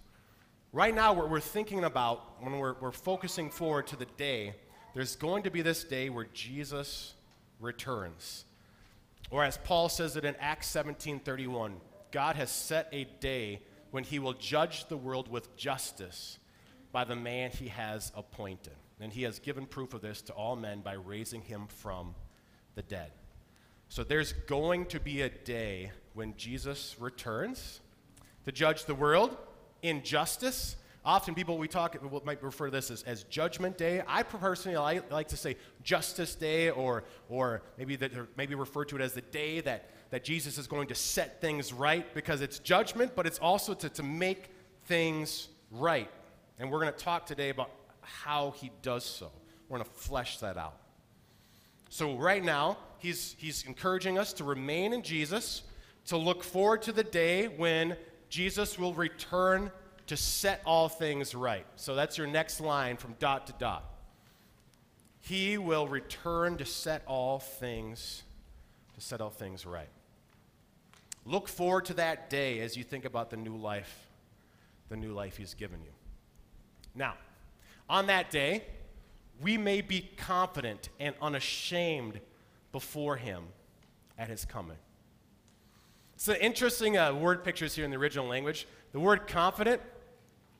Right 0.72 0.96
now, 0.96 1.12
we're, 1.12 1.28
we're 1.28 1.40
thinking 1.42 1.84
about, 1.84 2.42
when 2.42 2.58
we're, 2.58 2.76
we're 2.80 2.94
focusing 2.94 3.50
forward 3.50 3.88
to 3.88 3.98
the 3.98 4.06
day, 4.16 4.56
there's 4.94 5.16
going 5.16 5.44
to 5.44 5.52
be 5.52 5.62
this 5.62 5.84
day 5.84 6.10
where 6.10 6.28
Jesus 6.34 7.14
returns. 7.60 8.46
Or 9.30 9.44
as 9.44 9.58
Paul 9.58 9.90
says 9.90 10.16
it 10.16 10.26
in 10.26 10.36
Acts 10.40 10.68
17:31, 10.74 11.80
God 12.12 12.36
has 12.36 12.50
set 12.50 12.90
a 12.92 13.06
day 13.20 13.62
when 13.92 14.04
he 14.04 14.20
will 14.20 14.34
judge 14.34 14.88
the 14.88 14.98
world 14.98 15.30
with 15.30 15.56
justice 15.56 16.40
by 16.92 17.04
the 17.04 17.16
man 17.16 17.52
he 17.52 17.68
has 17.68 18.12
appointed. 18.16 18.74
And 19.00 19.14
he 19.14 19.24
has 19.24 19.40
given 19.40 19.66
proof 19.66 19.94
of 19.94 20.02
this 20.02 20.22
to 20.24 20.34
all 20.34 20.56
men 20.56 20.82
by 20.82 20.94
raising 20.94 21.42
him 21.42 21.68
from 21.68 22.16
the 22.76 22.82
dead. 22.82 23.12
So 23.88 24.04
there's 24.04 24.34
going 24.34 24.86
to 24.88 25.00
be 25.00 25.22
a 25.22 25.30
day 25.30 25.92
when 26.14 26.36
Jesus 26.36 26.96
returns 27.00 27.80
to 28.46 28.52
judge 28.52 28.86
the 28.86 28.96
world 28.96 29.38
in 29.82 30.04
justice. 30.04 30.76
Often 31.10 31.34
people 31.34 31.58
we 31.58 31.68
talk 31.68 31.98
might 32.24 32.44
refer 32.44 32.66
to 32.66 32.72
this 32.72 32.92
as, 32.92 33.02
as 33.02 33.24
Judgment 33.24 33.80
Day. 33.80 34.04
I 34.08 34.22
personally 34.22 34.78
I 34.78 35.02
like 35.10 35.30
to 35.30 35.38
say 35.38 35.58
Justice 35.82 36.36
Day, 36.36 36.70
or 36.70 37.04
or 37.30 37.64
maybe 37.80 37.96
that 37.96 38.12
maybe 38.38 38.54
refer 38.54 38.86
to 38.86 38.96
it 38.96 39.02
as 39.02 39.14
the 39.14 39.22
day 39.22 39.60
that 39.62 39.90
that 40.12 40.24
Jesus 40.24 40.60
is 40.60 40.68
going 40.68 40.88
to 40.90 40.94
set 40.94 41.42
things 41.42 41.74
right 41.74 42.14
because 42.14 42.42
it's 42.42 42.60
judgment, 42.60 43.14
but 43.16 43.26
it's 43.26 43.40
also 43.40 43.74
to, 43.74 43.90
to 43.90 44.04
make 44.04 44.52
things 44.86 45.48
right. 45.72 46.12
And 46.60 46.70
we're 46.70 46.80
going 46.80 46.94
to 46.94 47.04
talk 47.04 47.26
today 47.26 47.50
about 47.50 47.72
how 48.02 48.52
he 48.52 48.70
does 48.84 49.04
so. 49.04 49.32
We're 49.68 49.80
going 49.80 49.90
to 49.90 49.96
flesh 49.96 50.38
that 50.38 50.58
out. 50.58 50.78
So 51.90 52.18
right 52.18 52.44
now, 52.44 52.78
he's 53.00 53.36
he's 53.40 53.64
encouraging 53.66 54.20
us 54.20 54.32
to 54.34 54.44
remain 54.44 54.94
in 54.94 55.02
Jesus 55.02 55.64
to 56.06 56.18
look 56.18 56.44
forward 56.44 56.84
to 56.84 56.92
the 56.92 57.04
day 57.04 57.48
when 57.48 57.98
Jesus 58.30 58.78
will 58.78 58.94
return 58.94 59.72
to 60.10 60.18
set 60.18 60.62
all 60.66 60.90
things 60.90 61.34
right. 61.34 61.66
So 61.76 61.96
that's 61.96 62.18
your 62.18 62.28
next 62.28 62.60
line 62.60 62.98
from 62.98 63.16
dot 63.20 63.48
to 63.48 63.54
dot. 63.54 63.84
He 65.22 65.58
will 65.58 65.88
return 65.88 66.58
to 66.58 66.66
set 66.66 67.04
all 67.06 67.40
things 67.40 68.24
to 68.96 69.02
set 69.02 69.22
all 69.22 69.30
things 69.30 69.66
right. 69.66 69.88
Look 71.26 71.48
forward 71.48 71.86
to 71.86 71.94
that 71.96 72.30
day 72.30 72.60
as 72.60 72.76
you 72.76 72.84
think 72.84 73.06
about 73.06 73.30
the 73.30 73.38
new 73.38 73.56
life, 73.56 74.08
the 74.90 74.98
new 74.98 75.14
life 75.14 75.38
he's 75.38 75.54
given 75.54 75.80
you. 75.84 75.92
Now, 76.96 77.14
on 77.88 78.08
that 78.08 78.32
day, 78.32 78.64
we 79.40 79.58
may 79.58 79.82
be 79.82 80.10
confident 80.18 80.90
and 81.00 81.14
unashamed 81.22 82.20
before 82.72 83.16
him 83.16 83.44
at 84.18 84.28
his 84.28 84.44
coming. 84.44 84.78
It's 86.16 86.28
an 86.28 86.38
interesting 86.38 86.98
uh, 86.98 87.14
word 87.14 87.44
pictures 87.44 87.76
here 87.76 87.86
in 87.86 87.92
the 87.92 87.98
original 87.98 88.28
language. 88.28 88.68
The 88.92 89.00
word 89.00 89.28
confident, 89.28 89.82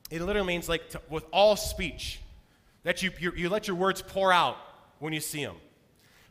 it 0.10 0.22
literally 0.22 0.48
means 0.48 0.68
like 0.68 0.90
to, 0.90 1.02
with 1.10 1.26
all 1.32 1.56
speech, 1.56 2.20
that 2.84 3.04
you, 3.04 3.12
you, 3.20 3.34
you 3.36 3.50
let 3.50 3.68
your 3.68 3.76
words 3.76 4.02
pour 4.02 4.32
out 4.32 4.58
when 5.00 5.14
you 5.14 5.20
see 5.20 5.44
them. 5.44 5.56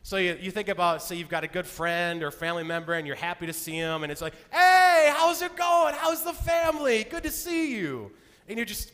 So 0.03 0.17
you, 0.17 0.37
you 0.41 0.51
think 0.51 0.69
about, 0.69 1.03
say, 1.03 1.15
you've 1.15 1.29
got 1.29 1.43
a 1.43 1.47
good 1.47 1.67
friend 1.67 2.23
or 2.23 2.31
family 2.31 2.63
member 2.63 2.93
and 2.93 3.05
you're 3.05 3.15
happy 3.15 3.45
to 3.45 3.53
see 3.53 3.79
them, 3.79 4.03
and 4.03 4.11
it's 4.11 4.21
like, 4.21 4.33
hey, 4.51 5.13
how's 5.15 5.41
it 5.41 5.55
going? 5.55 5.93
How's 5.95 6.23
the 6.23 6.33
family? 6.33 7.03
Good 7.03 7.23
to 7.23 7.31
see 7.31 7.75
you. 7.75 8.11
And 8.47 8.57
you're 8.57 8.65
just 8.65 8.91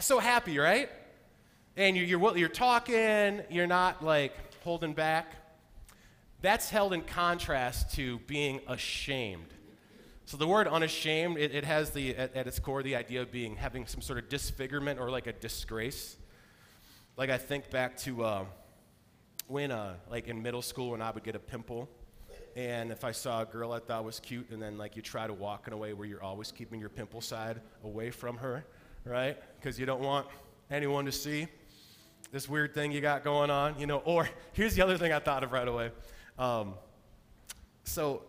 so 0.00 0.18
happy, 0.18 0.58
right? 0.58 0.90
And 1.76 1.96
you're, 1.96 2.06
you're, 2.06 2.36
you're 2.36 2.48
talking, 2.48 3.42
you're 3.50 3.66
not 3.66 4.04
like 4.04 4.34
holding 4.62 4.92
back. 4.92 5.34
That's 6.40 6.70
held 6.70 6.92
in 6.92 7.02
contrast 7.02 7.94
to 7.96 8.18
being 8.20 8.60
ashamed. 8.68 9.48
So 10.28 10.36
the 10.36 10.46
word 10.46 10.68
unashamed, 10.68 11.38
it, 11.38 11.54
it 11.54 11.64
has 11.64 11.88
the, 11.88 12.14
at, 12.14 12.36
at, 12.36 12.46
its 12.46 12.58
core 12.58 12.82
the 12.82 12.96
idea 12.96 13.22
of 13.22 13.32
being, 13.32 13.56
having 13.56 13.86
some 13.86 14.02
sort 14.02 14.18
of 14.18 14.28
disfigurement 14.28 15.00
or 15.00 15.10
like 15.10 15.26
a 15.26 15.32
disgrace. 15.32 16.18
Like 17.16 17.30
I 17.30 17.38
think 17.38 17.70
back 17.70 17.96
to 18.00 18.22
uh, 18.22 18.44
when, 19.46 19.70
uh, 19.70 19.94
like 20.10 20.28
in 20.28 20.42
middle 20.42 20.60
school 20.60 20.90
when 20.90 21.00
I 21.00 21.12
would 21.12 21.24
get 21.24 21.34
a 21.34 21.38
pimple 21.38 21.88
And 22.54 22.92
if 22.92 23.04
I 23.04 23.12
saw 23.12 23.40
a 23.40 23.46
girl 23.46 23.72
I 23.72 23.78
thought 23.78 24.04
was 24.04 24.20
cute, 24.20 24.50
and 24.50 24.60
then 24.60 24.76
like 24.76 24.96
you 24.96 25.00
try 25.00 25.26
to 25.26 25.32
walk 25.32 25.66
in 25.66 25.72
a 25.72 25.78
way 25.78 25.94
where 25.94 26.06
you're 26.06 26.22
always 26.22 26.52
keeping 26.52 26.78
your 26.78 26.90
pimple 26.90 27.22
side 27.22 27.62
away 27.82 28.10
from 28.10 28.36
her, 28.36 28.66
right? 29.06 29.38
Because 29.58 29.80
you 29.80 29.86
don't 29.86 30.02
want 30.02 30.26
anyone 30.70 31.06
to 31.06 31.12
see 31.12 31.48
this 32.32 32.50
weird 32.50 32.74
thing 32.74 32.92
you 32.92 33.00
got 33.00 33.24
going 33.24 33.48
on, 33.48 33.80
you 33.80 33.86
know. 33.86 34.02
Or 34.04 34.28
here's 34.52 34.74
the 34.74 34.82
other 34.82 34.98
thing 34.98 35.10
I 35.10 35.20
thought 35.20 35.42
of 35.42 35.52
right 35.52 35.66
away. 35.66 35.90
Um, 36.38 36.74
so 37.84 38.24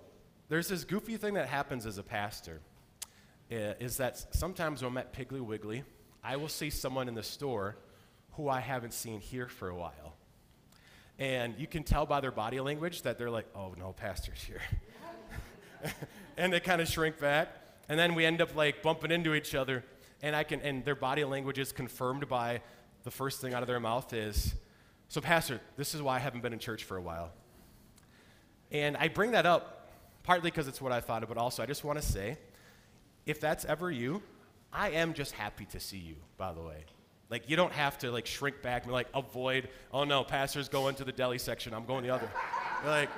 there's 0.49 0.67
this 0.67 0.83
goofy 0.83 1.15
thing 1.17 1.35
that 1.35 1.47
happens 1.47 1.85
as 1.85 1.97
a 1.99 2.03
pastor 2.03 2.59
is 3.51 3.97
that 3.97 4.35
sometimes 4.35 4.81
when 4.81 4.91
I'm 4.91 4.97
at 4.97 5.13
Piggly 5.13 5.41
Wiggly, 5.41 5.83
I 6.23 6.35
will 6.35 6.49
see 6.49 6.69
someone 6.69 7.07
in 7.07 7.13
the 7.13 7.23
store 7.23 7.77
who 8.33 8.49
I 8.49 8.59
haven't 8.59 8.93
seen 8.93 9.19
here 9.19 9.47
for 9.47 9.69
a 9.69 9.75
while. 9.75 10.15
And 11.19 11.55
you 11.57 11.67
can 11.67 11.83
tell 11.83 12.05
by 12.05 12.19
their 12.19 12.31
body 12.31 12.59
language 12.59 13.03
that 13.03 13.17
they're 13.17 13.29
like, 13.29 13.45
oh 13.55 13.75
no, 13.77 13.93
pastor's 13.93 14.41
here. 14.41 14.61
and 16.37 16.51
they 16.51 16.59
kind 16.59 16.81
of 16.81 16.87
shrink 16.87 17.19
back. 17.19 17.49
And 17.87 17.99
then 17.99 18.15
we 18.15 18.25
end 18.25 18.41
up 18.41 18.55
like 18.55 18.81
bumping 18.81 19.11
into 19.11 19.33
each 19.35 19.53
other. 19.53 19.83
And 20.21 20.35
I 20.35 20.43
can 20.43 20.61
and 20.61 20.83
their 20.83 20.95
body 20.95 21.23
language 21.25 21.59
is 21.59 21.71
confirmed 21.71 22.27
by 22.27 22.61
the 23.03 23.11
first 23.11 23.41
thing 23.41 23.53
out 23.53 23.61
of 23.61 23.67
their 23.67 23.79
mouth 23.79 24.13
is, 24.13 24.55
So, 25.09 25.21
Pastor, 25.21 25.59
this 25.77 25.93
is 25.93 26.01
why 26.01 26.15
I 26.15 26.19
haven't 26.19 26.41
been 26.41 26.53
in 26.53 26.59
church 26.59 26.83
for 26.83 26.97
a 26.97 27.01
while. 27.01 27.31
And 28.71 28.95
I 28.97 29.07
bring 29.07 29.31
that 29.31 29.45
up 29.45 29.78
partly 30.23 30.49
because 30.49 30.67
it's 30.67 30.81
what 30.81 30.91
I 30.91 31.01
thought 31.01 31.23
of, 31.23 31.29
but 31.29 31.37
also 31.37 31.63
I 31.63 31.65
just 31.65 31.83
want 31.83 31.99
to 31.99 32.05
say 32.05 32.37
if 33.25 33.39
that's 33.39 33.65
ever 33.65 33.91
you, 33.91 34.21
I 34.71 34.91
am 34.91 35.13
just 35.13 35.33
happy 35.33 35.65
to 35.65 35.79
see 35.79 35.97
you, 35.97 36.15
by 36.37 36.53
the 36.53 36.61
way. 36.61 36.85
Like, 37.29 37.47
you 37.47 37.55
don't 37.55 37.73
have 37.73 37.97
to, 37.99 38.11
like, 38.11 38.25
shrink 38.25 38.61
back 38.63 38.85
and, 38.85 38.91
like, 38.91 39.07
avoid, 39.13 39.69
oh 39.93 40.03
no, 40.03 40.23
pastor's 40.23 40.67
going 40.67 40.95
to 40.95 41.03
the 41.03 41.11
deli 41.11 41.37
section, 41.37 41.73
I'm 41.73 41.85
going 41.85 42.03
the 42.03 42.09
other. 42.09 42.27
You're 42.81 42.91
like, 42.91 43.09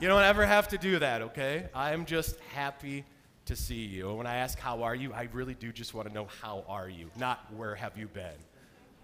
you 0.00 0.08
don't 0.08 0.24
ever 0.24 0.44
have 0.44 0.66
to 0.68 0.78
do 0.78 0.98
that, 0.98 1.22
okay? 1.22 1.68
I'm 1.74 2.04
just 2.04 2.40
happy 2.54 3.04
to 3.46 3.54
see 3.54 3.84
you. 3.84 4.08
And 4.08 4.18
when 4.18 4.26
I 4.26 4.36
ask, 4.36 4.58
how 4.58 4.82
are 4.82 4.96
you, 4.96 5.12
I 5.12 5.28
really 5.32 5.54
do 5.54 5.72
just 5.72 5.94
want 5.94 6.08
to 6.08 6.14
know, 6.14 6.26
how 6.40 6.64
are 6.68 6.88
you? 6.88 7.08
Not, 7.16 7.52
where 7.56 7.76
have 7.76 7.96
you 7.96 8.08
been? 8.08 8.30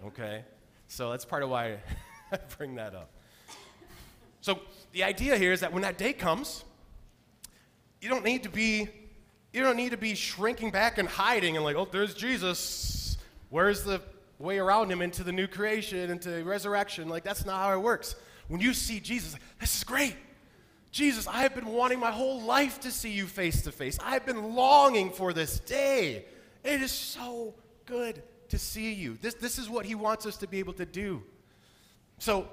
Okay? 0.07 0.43
So 0.89 1.11
that's 1.11 1.23
part 1.23 1.43
of 1.43 1.49
why 1.49 1.77
I 2.31 2.39
bring 2.57 2.75
that 2.75 2.95
up. 2.95 3.11
So 4.41 4.59
the 4.91 5.03
idea 5.03 5.37
here 5.37 5.53
is 5.53 5.61
that 5.61 5.71
when 5.71 5.83
that 5.83 5.97
day 5.97 6.11
comes, 6.11 6.65
you 8.01 8.09
don't 8.09 8.23
need 8.23 8.43
to 8.43 8.49
be 8.49 8.89
you 9.51 9.63
don't 9.63 9.77
need 9.77 9.91
to 9.91 9.97
be 9.97 10.13
shrinking 10.13 10.69
back 10.69 10.99
and 10.99 11.09
hiding 11.09 11.55
and 11.55 11.65
like, 11.65 11.75
oh, 11.75 11.87
there's 11.91 12.13
Jesus. 12.13 13.17
Where's 13.49 13.83
the 13.83 13.99
way 14.37 14.59
around 14.59 14.91
him 14.91 15.01
into 15.01 15.23
the 15.23 15.31
new 15.31 15.47
creation, 15.47 16.11
into 16.11 16.43
resurrection? 16.43 17.09
Like 17.09 17.23
that's 17.23 17.45
not 17.45 17.57
how 17.57 17.73
it 17.73 17.81
works. 17.81 18.15
When 18.47 18.61
you 18.61 18.73
see 18.73 18.99
Jesus, 18.99 19.35
this 19.59 19.77
is 19.77 19.83
great. 19.83 20.15
Jesus, 20.91 21.27
I 21.27 21.41
have 21.41 21.53
been 21.53 21.67
wanting 21.67 21.99
my 21.99 22.11
whole 22.11 22.41
life 22.41 22.79
to 22.81 22.91
see 22.91 23.11
you 23.11 23.27
face 23.27 23.61
to 23.63 23.71
face. 23.71 23.97
I've 24.03 24.25
been 24.25 24.55
longing 24.55 25.11
for 25.11 25.33
this 25.33 25.59
day. 25.59 26.25
It 26.63 26.81
is 26.81 26.91
so 26.91 27.53
good 27.85 28.23
to 28.49 28.57
see 28.57 28.93
you. 28.93 29.17
This, 29.21 29.35
this 29.35 29.59
is 29.59 29.69
what 29.69 29.85
he 29.85 29.93
wants 29.93 30.25
us 30.25 30.37
to 30.37 30.47
be 30.47 30.57
able 30.59 30.73
to 30.73 30.85
do. 30.85 31.21
So, 32.17 32.47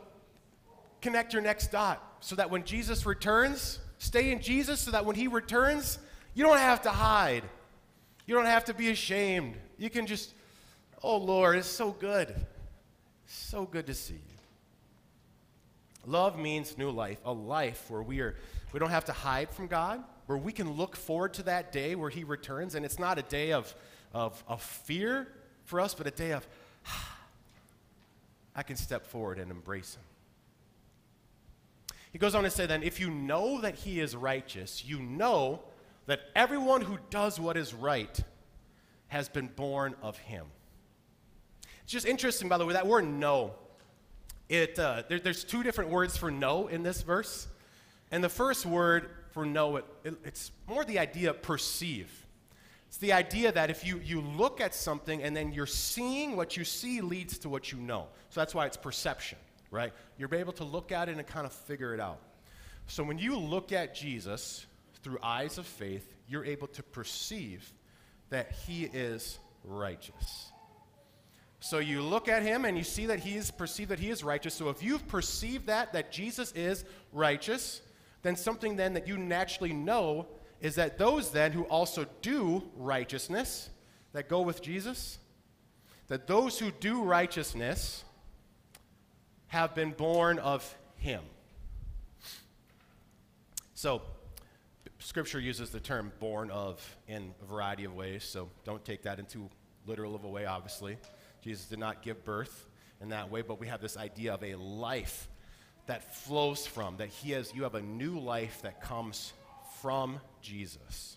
connect 1.01 1.33
your 1.33 1.43
next 1.43 1.73
dot 1.73 2.03
so 2.21 2.37
that 2.37 2.51
when 2.51 2.65
Jesus 2.65 3.07
returns, 3.07 3.79
stay 3.99 4.31
in 4.31 4.41
Jesus 4.41 4.81
so 4.81 4.91
that 4.91 5.05
when 5.05 5.17
he 5.17 5.29
returns, 5.29 5.99
you 6.35 6.45
don't 6.45 6.59
have 6.59 6.83
to 6.83 6.91
hide. 6.91 7.45
You 8.27 8.35
don't 8.35 8.47
have 8.47 8.65
to 8.67 8.75
be 8.75 8.91
ashamed. 8.91 9.57
You 9.79 9.91
can 9.91 10.07
just, 10.07 10.35
oh 11.03 11.17
Lord, 11.17 11.57
it's 11.57 11.69
so 11.69 11.93
good. 11.93 12.35
So 13.27 13.65
good 13.65 13.87
to 13.87 13.95
see 13.95 14.15
you. 14.15 14.21
Love 16.07 16.39
means 16.39 16.79
new 16.79 16.91
life, 16.91 17.19
a 17.25 17.33
life 17.33 17.87
where 17.89 18.03
we 18.03 18.21
are 18.21 18.37
we 18.73 18.81
don't 18.81 18.91
have 18.91 19.07
to 19.07 19.13
hide 19.13 19.51
from 19.51 19.69
God, 19.69 20.03
where 20.27 20.37
we 20.37 20.53
can 20.53 20.73
look 20.73 20.97
forward 20.97 21.35
to 21.35 21.45
that 21.45 21.73
day 21.73 21.95
where 21.95 22.11
he 22.11 22.25
returns 22.25 22.75
and 22.75 22.85
it's 22.85 22.99
not 22.99 23.19
a 23.19 23.23
day 23.23 23.53
of 23.53 23.75
of, 24.13 24.43
of 24.49 24.63
fear, 24.63 25.29
for 25.67 25.81
us, 25.81 25.95
but 25.95 26.07
a 26.07 26.11
day 26.11 26.33
of, 26.33 26.47
I 28.57 28.63
can 28.63 28.77
step 28.77 29.07
forward 29.07 29.39
and 29.39 29.51
embrace 29.51 29.95
him. 29.95 30.03
He 32.17 32.19
goes 32.19 32.35
on 32.35 32.45
to 32.45 32.51
say, 32.51 32.65
then, 32.65 32.83
if 32.83 32.99
you 32.99 33.11
know 33.11 33.61
that 33.61 33.75
he 33.75 34.01
is 34.01 34.17
righteous, 34.17 34.83
you 34.83 35.01
know 35.01 35.61
that 36.07 36.21
everyone 36.35 36.81
who 36.81 36.97
does 37.11 37.39
what 37.39 37.59
is 37.59 37.75
right 37.75 38.19
has 39.09 39.29
been 39.29 39.49
born 39.49 39.95
of 40.01 40.17
him. 40.17 40.47
It's 41.83 41.93
just 41.93 42.07
interesting, 42.07 42.49
by 42.49 42.57
the 42.57 42.65
way, 42.65 42.73
that 42.73 42.87
word 42.87 43.05
know. 43.05 43.53
It, 44.49 44.79
uh, 44.79 45.03
there, 45.11 45.21
there's 45.21 45.45
two 45.45 45.63
different 45.63 45.91
words 45.91 46.17
for 46.17 46.31
know 46.31 46.69
in 46.69 46.83
this 46.83 47.03
verse. 47.03 47.49
And 48.11 48.25
the 48.25 48.31
first 48.31 48.65
word 48.65 49.11
for 49.33 49.45
know, 49.45 49.77
it, 49.77 49.85
it, 50.03 50.15
it's 50.25 50.53
more 50.67 50.87
the 50.87 50.99
idea 50.99 51.35
perceive. 51.35 52.11
It's 52.89 52.97
the 52.97 53.13
idea 53.13 53.53
that 53.53 53.69
if 53.69 53.85
you, 53.85 54.01
you 54.03 54.23
look 54.23 54.63
at 54.63 54.75
something 54.75 55.23
and 55.23 55.37
then 55.37 55.53
you're 55.53 55.67
seeing 55.67 56.35
what 56.35 56.57
you 56.57 56.65
see 56.65 57.03
leads 57.03 57.37
to 57.41 57.51
what 57.51 57.73
you 57.73 57.79
know. 57.79 58.07
So 58.31 58.41
that's 58.41 58.55
why 58.55 58.65
it's 58.65 58.79
perception, 58.79 59.37
right? 59.71 59.93
You're 60.19 60.35
able 60.35 60.53
to 60.55 60.65
look 60.65 60.93
at 60.93 61.09
it 61.09 61.17
and 61.17 61.27
kind 61.27 61.47
of 61.47 61.53
figure 61.53 61.95
it 61.95 62.01
out. 62.01 62.21
So 62.87 63.03
when 63.03 63.19
you 63.19 63.37
look 63.37 63.73
at 63.73 63.95
Jesus 63.95 64.67
through 65.03 65.19
eyes 65.23 65.59
of 65.59 65.67
faith, 65.67 66.15
you're 66.29 66.45
able 66.45 66.69
to 66.69 66.83
perceive 66.83 67.73
that 68.31 68.53
he 68.53 68.85
is 68.85 69.39
righteous. 69.65 70.53
So 71.61 71.79
you 71.79 72.03
look 72.03 72.29
at 72.29 72.43
him 72.43 72.65
and 72.65 72.77
you 72.77 72.85
see 72.85 73.07
that 73.07 73.21
he 73.21 73.37
is 73.37 73.51
perceived 73.51 73.91
that 73.91 73.99
he 73.99 74.11
is 74.11 74.23
righteous. 74.23 74.55
So 74.55 74.69
if 74.69 74.83
you've 74.83 75.07
perceived 75.09 75.67
that 75.67 75.93
that 75.95 76.13
Jesus 76.13 76.53
is 76.53 76.85
righteous, 77.13 77.83
then 78.23 78.37
something 78.37 78.77
then 78.77 78.95
that 78.95 79.09
you 79.09 79.17
naturally 79.17 79.73
know 79.73 80.27
is 80.61 80.77
that 80.77 80.99
those 80.99 81.31
then 81.31 81.53
who 81.53 81.65
also 81.65 82.07
do 82.23 82.63
righteousness, 82.77 83.71
that 84.13 84.29
go 84.29 84.41
with 84.43 84.63
Jesus, 84.63 85.19
that 86.09 86.27
those 86.27 86.59
who 86.59 86.71
do 86.71 87.03
righteousness 87.03 88.05
have 89.49 89.75
been 89.75 89.93
born 89.93 90.39
of 90.39 90.77
him. 90.97 91.23
So, 93.75 94.03
Scripture 94.99 95.39
uses 95.39 95.71
the 95.71 95.81
term 95.81 96.13
born 96.19 96.51
of 96.51 96.97
in 97.07 97.33
a 97.43 97.45
variety 97.47 97.85
of 97.85 97.95
ways, 97.95 98.25
so 98.25 98.49
don't 98.65 98.85
take 98.85 99.03
that 99.03 99.19
into 99.19 99.49
literal 99.87 100.15
of 100.15 100.25
a 100.25 100.29
way, 100.29 100.47
obviously. 100.47 100.97
Jesus 101.43 101.67
did 101.67 101.79
not 101.79 102.03
give 102.03 102.25
birth 102.25 102.67
in 103.01 103.11
that 103.11 103.31
way, 103.31 103.43
but 103.43 103.61
we 103.61 103.69
have 103.69 103.81
this 103.81 103.97
idea 103.97 104.35
of 104.35 104.43
a 104.43 104.55
life 104.57 105.29
that 105.87 106.15
flows 106.17 106.67
from, 106.67 106.97
that 106.97 107.09
he 107.09 107.33
has, 107.33 107.55
you 107.55 107.63
have 107.63 107.75
a 107.75 107.83
new 107.83 108.19
life 108.19 108.63
that 108.63 108.81
comes 108.81 109.33
from 109.81 110.19
Jesus. 110.43 111.17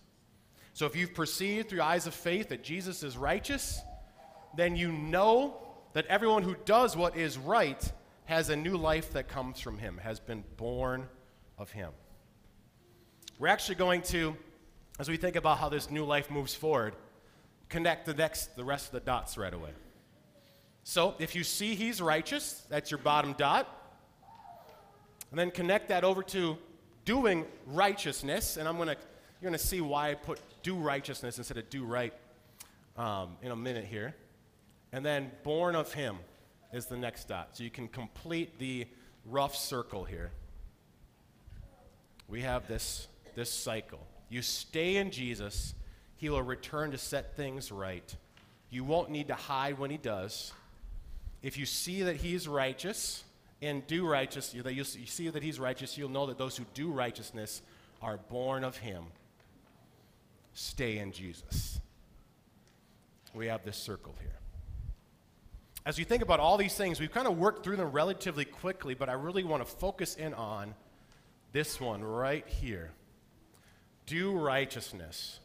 So 0.74 0.86
if 0.86 0.96
you've 0.96 1.16
perceived 1.16 1.70
through 1.70 1.82
eyes 1.82 2.06
of 2.06 2.14
faith 2.14 2.50
that 2.50 2.64
Jesus 2.64 3.02
is 3.02 3.18
righteous, 3.18 3.82
then 4.56 4.76
you 4.76 4.92
know 4.92 5.58
that 5.94 6.06
everyone 6.06 6.44
who 6.44 6.56
does 6.66 6.96
what 6.96 7.18
is 7.18 7.38
right 7.38 7.92
has 8.30 8.50
a 8.50 8.56
new 8.56 8.78
life 8.78 9.14
that 9.14 9.28
comes 9.28 9.60
from 9.60 9.80
him, 9.80 9.98
has 9.98 10.20
been 10.20 10.44
born 10.56 11.10
of 11.58 11.72
him. 11.72 11.90
We're 13.40 13.48
actually 13.48 13.74
going 13.74 14.04
to, 14.04 14.38
as 15.00 15.10
we 15.10 15.18
think 15.18 15.36
about 15.36 15.58
how 15.58 15.68
this 15.68 15.90
new 15.90 16.06
life 16.06 16.30
moves 16.30 16.54
forward, 16.54 16.94
connect 17.70 18.06
the 18.06 18.14
next 18.14 18.56
the 18.56 18.64
rest 18.64 18.86
of 18.86 18.92
the 18.92 19.00
dots 19.00 19.36
right 19.36 19.52
away. 19.52 19.72
So 20.84 21.16
if 21.18 21.34
you 21.34 21.44
see 21.44 21.74
he's 21.74 22.04
righteous, 22.04 22.64
that's 22.70 22.92
your 22.92 23.00
bottom 23.00 23.34
dot. 23.34 23.68
And 25.32 25.40
then 25.40 25.50
connect 25.50 25.90
that 25.90 26.04
over 26.04 26.22
to 26.22 26.56
doing 27.06 27.48
righteousness, 27.66 28.58
and 28.58 28.68
I'm 28.68 28.78
gonna 28.78 28.96
you're 29.42 29.50
gonna 29.50 29.58
see 29.58 29.82
why 29.82 30.12
I 30.12 30.14
put 30.14 30.40
do 30.62 30.76
righteousness 30.76 31.40
instead 31.40 31.58
of 31.58 31.68
do 31.72 31.84
right 31.84 32.14
um, 32.96 33.38
in 33.42 33.50
a 33.50 33.56
minute 33.56 33.86
here. 33.86 34.14
And 34.92 35.04
then 35.04 35.32
born 35.44 35.76
of 35.76 35.94
him 35.94 36.18
is 36.74 36.86
the 36.86 36.98
next 36.98 37.28
dot. 37.28 37.50
So 37.54 37.64
you 37.64 37.70
can 37.70 37.88
complete 37.88 38.60
the 38.60 38.88
rough 39.26 39.56
circle 39.56 40.04
here. 40.04 40.32
We 42.28 42.42
have 42.42 42.68
this 42.68 43.08
this 43.36 43.52
cycle. 43.52 44.06
You 44.30 44.42
stay 44.42 44.98
in 44.98 45.12
Jesus, 45.12 45.74
he 46.18 46.30
will 46.30 46.44
return 46.44 46.92
to 46.92 46.98
set 46.98 47.36
things 47.36 47.72
right. 47.72 48.16
You 48.70 48.84
won't 48.84 49.10
need 49.10 49.30
to 49.30 49.36
hide 49.36 49.80
when 49.80 49.90
he 49.90 49.98
does. 49.98 50.54
If 51.42 51.58
you 51.58 51.66
see 51.66 52.04
that 52.04 52.18
he's 52.18 52.48
righteous, 52.48 53.24
and 53.62 53.86
do 53.88 54.08
righteous, 54.08 54.54
you, 54.54 54.64
you 54.68 54.84
see 54.84 55.30
that 55.30 55.44
he's 55.44 55.60
righteous, 55.60 55.98
you'll 55.98 56.10
know 56.10 56.28
that 56.28 56.38
those 56.38 56.56
who 56.56 56.66
do 56.74 56.92
righteousness 56.92 57.62
are 58.02 58.18
born 58.18 58.64
of 58.64 58.78
him. 58.78 59.04
Stay 60.54 60.98
in 60.98 61.12
Jesus. 61.12 61.80
We 63.34 63.48
have 63.48 63.64
this 63.64 63.78
circle 63.78 64.16
here. 64.20 64.39
As 65.86 65.98
you 65.98 66.06
think 66.06 66.22
about 66.22 66.40
all 66.40 66.58
these 66.58 66.76
things, 66.76 67.00
we've 67.00 67.12
kind 67.12 67.28
of 67.28 67.38
worked 67.38 67.64
through 67.64 67.78
them 67.78 67.92
relatively 67.92 68.46
quickly, 68.46 68.94
but 68.94 69.10
I 69.10 69.14
really 69.14 69.44
want 69.44 69.66
to 69.66 69.72
focus 69.72 70.16
in 70.16 70.34
on 70.34 70.76
this 71.52 71.80
one 71.80 72.04
right 72.04 72.48
here 72.48 72.92
do 74.10 74.32
righteousness. 74.32 75.40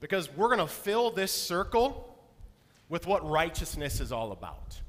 Because 0.00 0.28
we're 0.36 0.48
going 0.48 0.58
to 0.58 0.66
fill 0.66 1.12
this 1.12 1.30
circle 1.30 2.12
with 2.88 3.06
what 3.06 3.26
righteousness 3.26 4.00
is 4.00 4.10
all 4.10 4.32
about. 4.32 4.80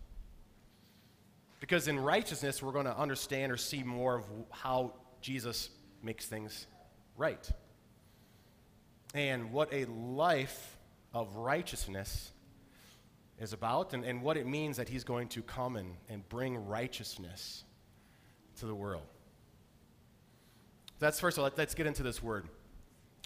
Because 1.60 1.88
in 1.88 2.00
righteousness, 2.00 2.62
we're 2.62 2.72
going 2.72 2.88
to 2.88 2.98
understand 2.98 3.52
or 3.52 3.58
see 3.58 3.84
more 3.84 4.18
of 4.18 4.26
how 4.50 4.94
Jesus 5.22 5.70
makes 6.02 6.26
things 6.26 6.66
right. 7.16 7.50
And 9.14 9.54
what 9.54 9.72
a 9.72 9.86
life 9.86 10.78
of 11.14 11.36
righteousness 11.36 12.33
is 13.44 13.54
about, 13.54 13.94
and, 13.94 14.04
and 14.04 14.22
what 14.22 14.38
it 14.38 14.48
means 14.48 14.78
that 14.78 14.90
he's 14.90 15.04
going 15.04 15.28
to 15.30 15.42
come 15.42 15.76
and, 15.76 15.96
and 16.10 16.28
bring 16.30 16.66
righteousness 16.66 17.64
to 18.60 18.66
the 18.66 18.74
world. 18.74 19.04
That's 21.00 21.20
first 21.20 21.38
of 21.38 21.44
all, 21.44 21.52
let's 21.58 21.76
get 21.76 21.86
into 21.86 22.04
this 22.04 22.24
word. 22.24 22.48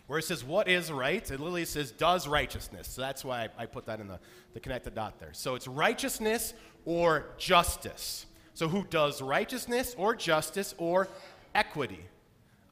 Where 0.07 0.19
it 0.19 0.23
says, 0.23 0.43
What 0.43 0.67
is 0.67 0.91
right? 0.91 1.23
It 1.29 1.39
literally 1.39 1.65
says, 1.65 1.91
Does 1.91 2.27
righteousness. 2.27 2.87
So 2.87 3.01
that's 3.01 3.23
why 3.23 3.43
I, 3.57 3.63
I 3.63 3.65
put 3.65 3.85
that 3.85 3.99
in 3.99 4.07
the, 4.07 4.19
the 4.53 4.59
connected 4.59 4.95
dot 4.95 5.19
there. 5.19 5.33
So 5.33 5.55
it's 5.55 5.67
righteousness 5.67 6.53
or 6.85 7.27
justice. 7.37 8.25
So 8.53 8.67
who 8.67 8.83
does 8.89 9.21
righteousness 9.21 9.93
or 9.97 10.15
justice 10.15 10.73
or 10.77 11.09
equity? 11.53 12.03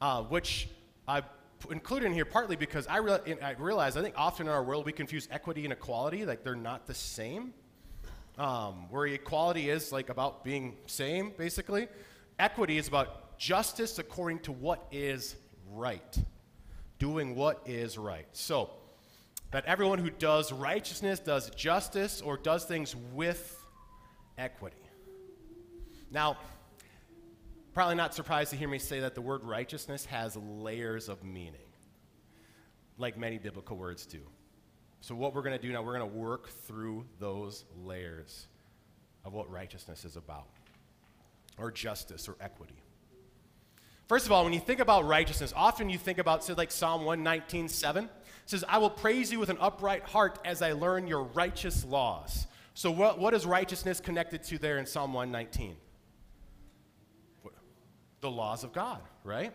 Uh, 0.02 0.24
which 0.24 0.70
I 1.08 1.22
included 1.72 2.08
in 2.08 2.14
here 2.14 2.26
partly 2.26 2.56
because 2.56 2.88
I, 2.88 2.98
re- 2.98 3.38
I 3.42 3.52
realize 3.58 3.98
I 3.98 4.02
think 4.02 4.16
often 4.18 4.48
in 4.48 4.54
our 4.54 4.64
world 4.64 4.86
we 4.86 4.92
confuse 4.92 5.28
equity 5.32 5.64
and 5.64 5.74
equality, 5.74 6.26
like 6.26 6.44
they're 6.44 6.56
not 6.56 6.88
the 6.88 6.94
same. 6.94 7.54
Um, 8.38 8.90
where 8.90 9.06
equality 9.08 9.70
is 9.70 9.92
like 9.92 10.10
about 10.10 10.44
being 10.44 10.76
same, 10.88 11.32
basically. 11.38 11.88
Equity 12.38 12.78
is 12.78 12.88
about 12.88 13.38
justice 13.38 13.98
according 13.98 14.40
to 14.40 14.52
what 14.52 14.86
is 14.92 15.36
right, 15.72 16.18
doing 17.00 17.36
what 17.36 17.62
is 17.66 17.98
right. 17.98 18.28
So, 18.34 18.72
that 19.52 19.64
everyone 19.66 20.00
who 20.00 20.10
does 20.10 20.52
righteousness, 20.52 21.20
does 21.20 21.50
justice, 21.52 22.20
or 22.20 22.36
does 22.36 22.66
things 22.66 22.94
with 23.14 23.58
equity. 24.38 24.76
Now, 26.12 26.38
probably 27.76 27.96
not 27.96 28.16
surprised 28.16 28.52
to 28.52 28.56
hear 28.56 28.70
me 28.70 28.80
say 28.80 29.02
that 29.02 29.16
the 29.16 29.22
word 29.22 29.44
righteousness 29.44 30.06
has 30.06 30.38
layers 30.38 31.10
of 31.10 31.24
meaning, 31.24 31.68
like 32.98 33.18
many 33.18 33.38
biblical 33.38 33.76
words 33.76 34.06
do. 34.06 34.22
So, 35.02 35.14
what 35.14 35.36
we're 35.36 35.44
going 35.44 35.60
to 35.60 35.62
do 35.62 35.72
now, 35.72 35.84
we're 35.84 35.98
going 35.98 36.10
to 36.10 36.18
work 36.18 36.50
through 36.50 37.06
those 37.20 37.66
layers 37.84 38.48
of 39.26 39.34
what 39.34 39.52
righteousness 39.52 40.06
is 40.06 40.16
about, 40.16 40.48
or 41.58 41.70
justice, 41.70 42.30
or 42.30 42.38
equity. 42.40 42.82
First 44.08 44.26
of 44.26 44.32
all, 44.32 44.46
when 44.46 44.54
you 44.54 44.60
think 44.60 44.80
about 44.80 45.06
righteousness, 45.06 45.52
often 45.56 45.90
you 45.90 45.98
think 45.98 46.18
about, 46.18 46.44
say, 46.44 46.54
like 46.54 46.72
Psalm 46.72 47.04
119, 47.04 47.68
7. 47.68 48.10
Says, 48.48 48.64
I 48.70 48.78
will 48.78 48.92
praise 48.92 49.32
you 49.32 49.40
with 49.40 49.50
an 49.50 49.58
upright 49.60 50.04
heart 50.04 50.38
as 50.46 50.62
I 50.62 50.74
learn 50.74 51.08
your 51.08 51.24
righteous 51.24 51.84
laws. 51.84 52.46
So, 52.74 52.90
what, 52.92 53.20
what 53.20 53.34
is 53.34 53.46
righteousness 53.46 54.00
connected 54.00 54.44
to 54.44 54.58
there 54.60 54.78
in 54.78 54.86
Psalm 54.86 55.14
119? 55.14 55.76
The 58.26 58.32
laws 58.32 58.64
of 58.64 58.74
God, 58.74 59.00
right? 59.24 59.54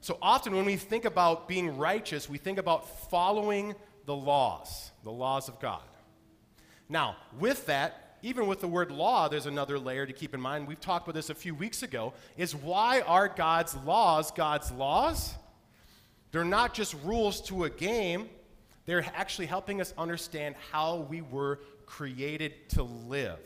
So 0.00 0.16
often 0.22 0.56
when 0.56 0.64
we 0.64 0.76
think 0.76 1.04
about 1.04 1.46
being 1.46 1.76
righteous, 1.76 2.26
we 2.26 2.38
think 2.38 2.58
about 2.58 3.10
following 3.10 3.74
the 4.06 4.16
laws, 4.16 4.90
the 5.04 5.12
laws 5.12 5.46
of 5.46 5.60
God. 5.60 5.82
Now, 6.88 7.16
with 7.38 7.66
that, 7.66 8.16
even 8.22 8.46
with 8.46 8.62
the 8.62 8.66
word 8.66 8.90
law, 8.90 9.28
there's 9.28 9.44
another 9.44 9.78
layer 9.78 10.06
to 10.06 10.12
keep 10.14 10.32
in 10.32 10.40
mind. 10.40 10.66
We've 10.66 10.80
talked 10.80 11.06
about 11.06 11.14
this 11.14 11.28
a 11.28 11.34
few 11.34 11.54
weeks 11.54 11.82
ago. 11.82 12.14
Is 12.38 12.54
why 12.54 13.02
are 13.02 13.28
God's 13.28 13.76
laws 13.76 14.30
God's 14.30 14.72
laws? 14.72 15.34
They're 16.30 16.44
not 16.44 16.72
just 16.72 16.96
rules 17.04 17.42
to 17.42 17.64
a 17.64 17.70
game, 17.70 18.30
they're 18.86 19.04
actually 19.14 19.46
helping 19.46 19.82
us 19.82 19.92
understand 19.98 20.54
how 20.70 21.06
we 21.10 21.20
were 21.20 21.60
created 21.84 22.70
to 22.70 22.84
live. 22.84 23.38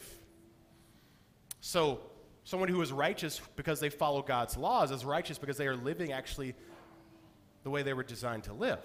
So, 1.61 2.01
Someone 2.47 2.69
who 2.69 2.81
is 2.81 2.93
righteous 2.93 3.41
because 3.57 3.81
they 3.81 3.91
follow 3.91 4.23
God's 4.23 4.57
laws 4.57 4.93
is 4.93 5.05
righteous 5.05 5.37
because 5.37 5.57
they 5.57 5.67
are 5.67 5.75
living 5.75 6.13
actually 6.13 6.55
the 7.65 7.71
way 7.71 7.83
they 7.83 7.93
were 7.93 8.05
designed 8.05 8.45
to 8.45 8.53
live. 8.53 8.79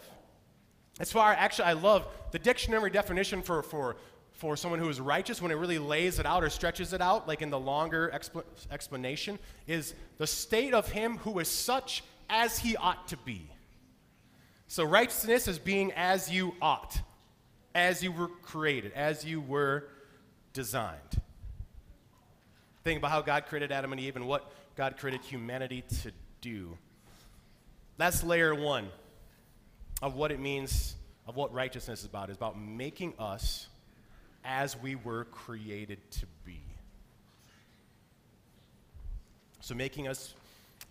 That's 0.98 1.14
why 1.14 1.36
actually 1.36 1.66
I 1.66 1.74
love 1.74 2.08
the 2.32 2.40
dictionary 2.40 2.90
definition 2.90 3.44
for, 3.44 3.62
for, 3.62 3.98
for 4.32 4.58
someone 4.58 4.80
who 4.80 4.90
is 4.90 5.00
righteous 5.00 5.44
when 5.44 5.52
it 5.52 5.58
really 5.58 5.78
lays 5.78 6.18
it 6.18 6.26
out 6.26 6.44
or 6.44 6.50
stretches 6.50 6.92
it 6.92 7.02
out, 7.02 7.28
like 7.28 7.44
in 7.44 7.52
the 7.52 7.60
longer 7.60 8.12
expl- 8.16 8.44
explanation, 8.72 9.38
is 9.68 9.94
the 10.18 10.26
state 10.26 10.74
of 10.74 10.90
him 10.90 11.18
who 11.18 11.38
is 11.38 11.48
such 11.48 12.04
as 12.32 12.58
he 12.58 12.76
ought 12.78 13.10
to 13.10 13.18
be. 13.18 13.48
So 14.66 14.84
righteousness 14.84 15.48
is 15.48 15.60
being 15.60 15.92
as 15.92 16.32
you 16.32 16.56
ought, 16.64 17.00
as 17.76 18.02
you 18.02 18.12
were 18.12 18.30
created, 18.42 18.92
as 18.94 19.24
you 19.24 19.40
were 19.40 19.88
designed. 20.52 21.21
Think 22.84 22.98
about 22.98 23.12
how 23.12 23.22
God 23.22 23.46
created 23.46 23.72
Adam 23.72 23.92
and 23.92 24.02
Eve 24.02 24.16
and 24.16 24.28
what 24.28 24.52
God 24.76 24.98
created 24.98 25.22
humanity 25.22 25.84
to 26.04 26.12
do. 26.42 26.78
That's 27.98 28.24
layer 28.24 28.56
one 28.56 28.90
of 30.02 30.16
what 30.16 30.32
it 30.32 30.40
means, 30.40 30.96
of 31.28 31.36
what 31.36 31.54
righteousness 31.54 32.00
is 32.00 32.06
about. 32.06 32.30
It's 32.30 32.38
about 32.38 32.60
making 32.60 33.14
us 33.20 33.68
as 34.44 34.76
we 34.76 34.96
were 34.96 35.26
created 35.26 36.00
to 36.12 36.26
be. 36.46 36.60
So, 39.60 39.76
making 39.76 40.08
us 40.08 40.34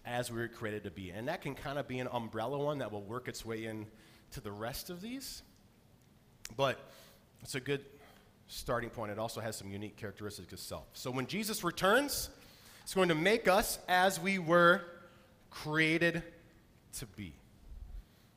as 0.07 0.31
we 0.31 0.39
were 0.39 0.49
created 0.49 0.85
to 0.85 0.91
be. 0.93 1.11
And 1.11 1.27
that 1.27 1.43
can 1.43 1.57
kind 1.57 1.79
of 1.79 1.89
be 1.89 1.99
an 1.99 2.09
umbrella 2.13 2.59
one 2.59 2.79
that 2.79 2.93
will 2.93 3.03
work 3.03 3.27
its 3.27 3.45
way 3.45 3.65
into 3.65 4.41
the 4.41 4.53
rest 4.53 4.91
of 4.91 5.01
these. 5.01 5.43
But 6.57 6.79
it's 7.43 7.57
a 7.57 7.61
good 7.61 7.85
starting 8.51 8.91
point, 8.91 9.13
it 9.13 9.19
also 9.19 9.41
has 9.41 9.57
some 9.57 9.71
unique 9.71 9.97
characteristics 9.97 10.53
itself. 10.53 10.89
So 10.93 11.11
when 11.11 11.27
Jesus 11.27 11.63
returns, 11.63 12.31
it's 12.83 12.95
going 12.95 13.09
to 13.09 13.15
make 13.15 13.47
us 13.47 13.79
as 13.89 14.19
we 14.19 14.39
were 14.39 14.83
created 15.51 16.23
to 16.99 17.07
be. 17.07 17.33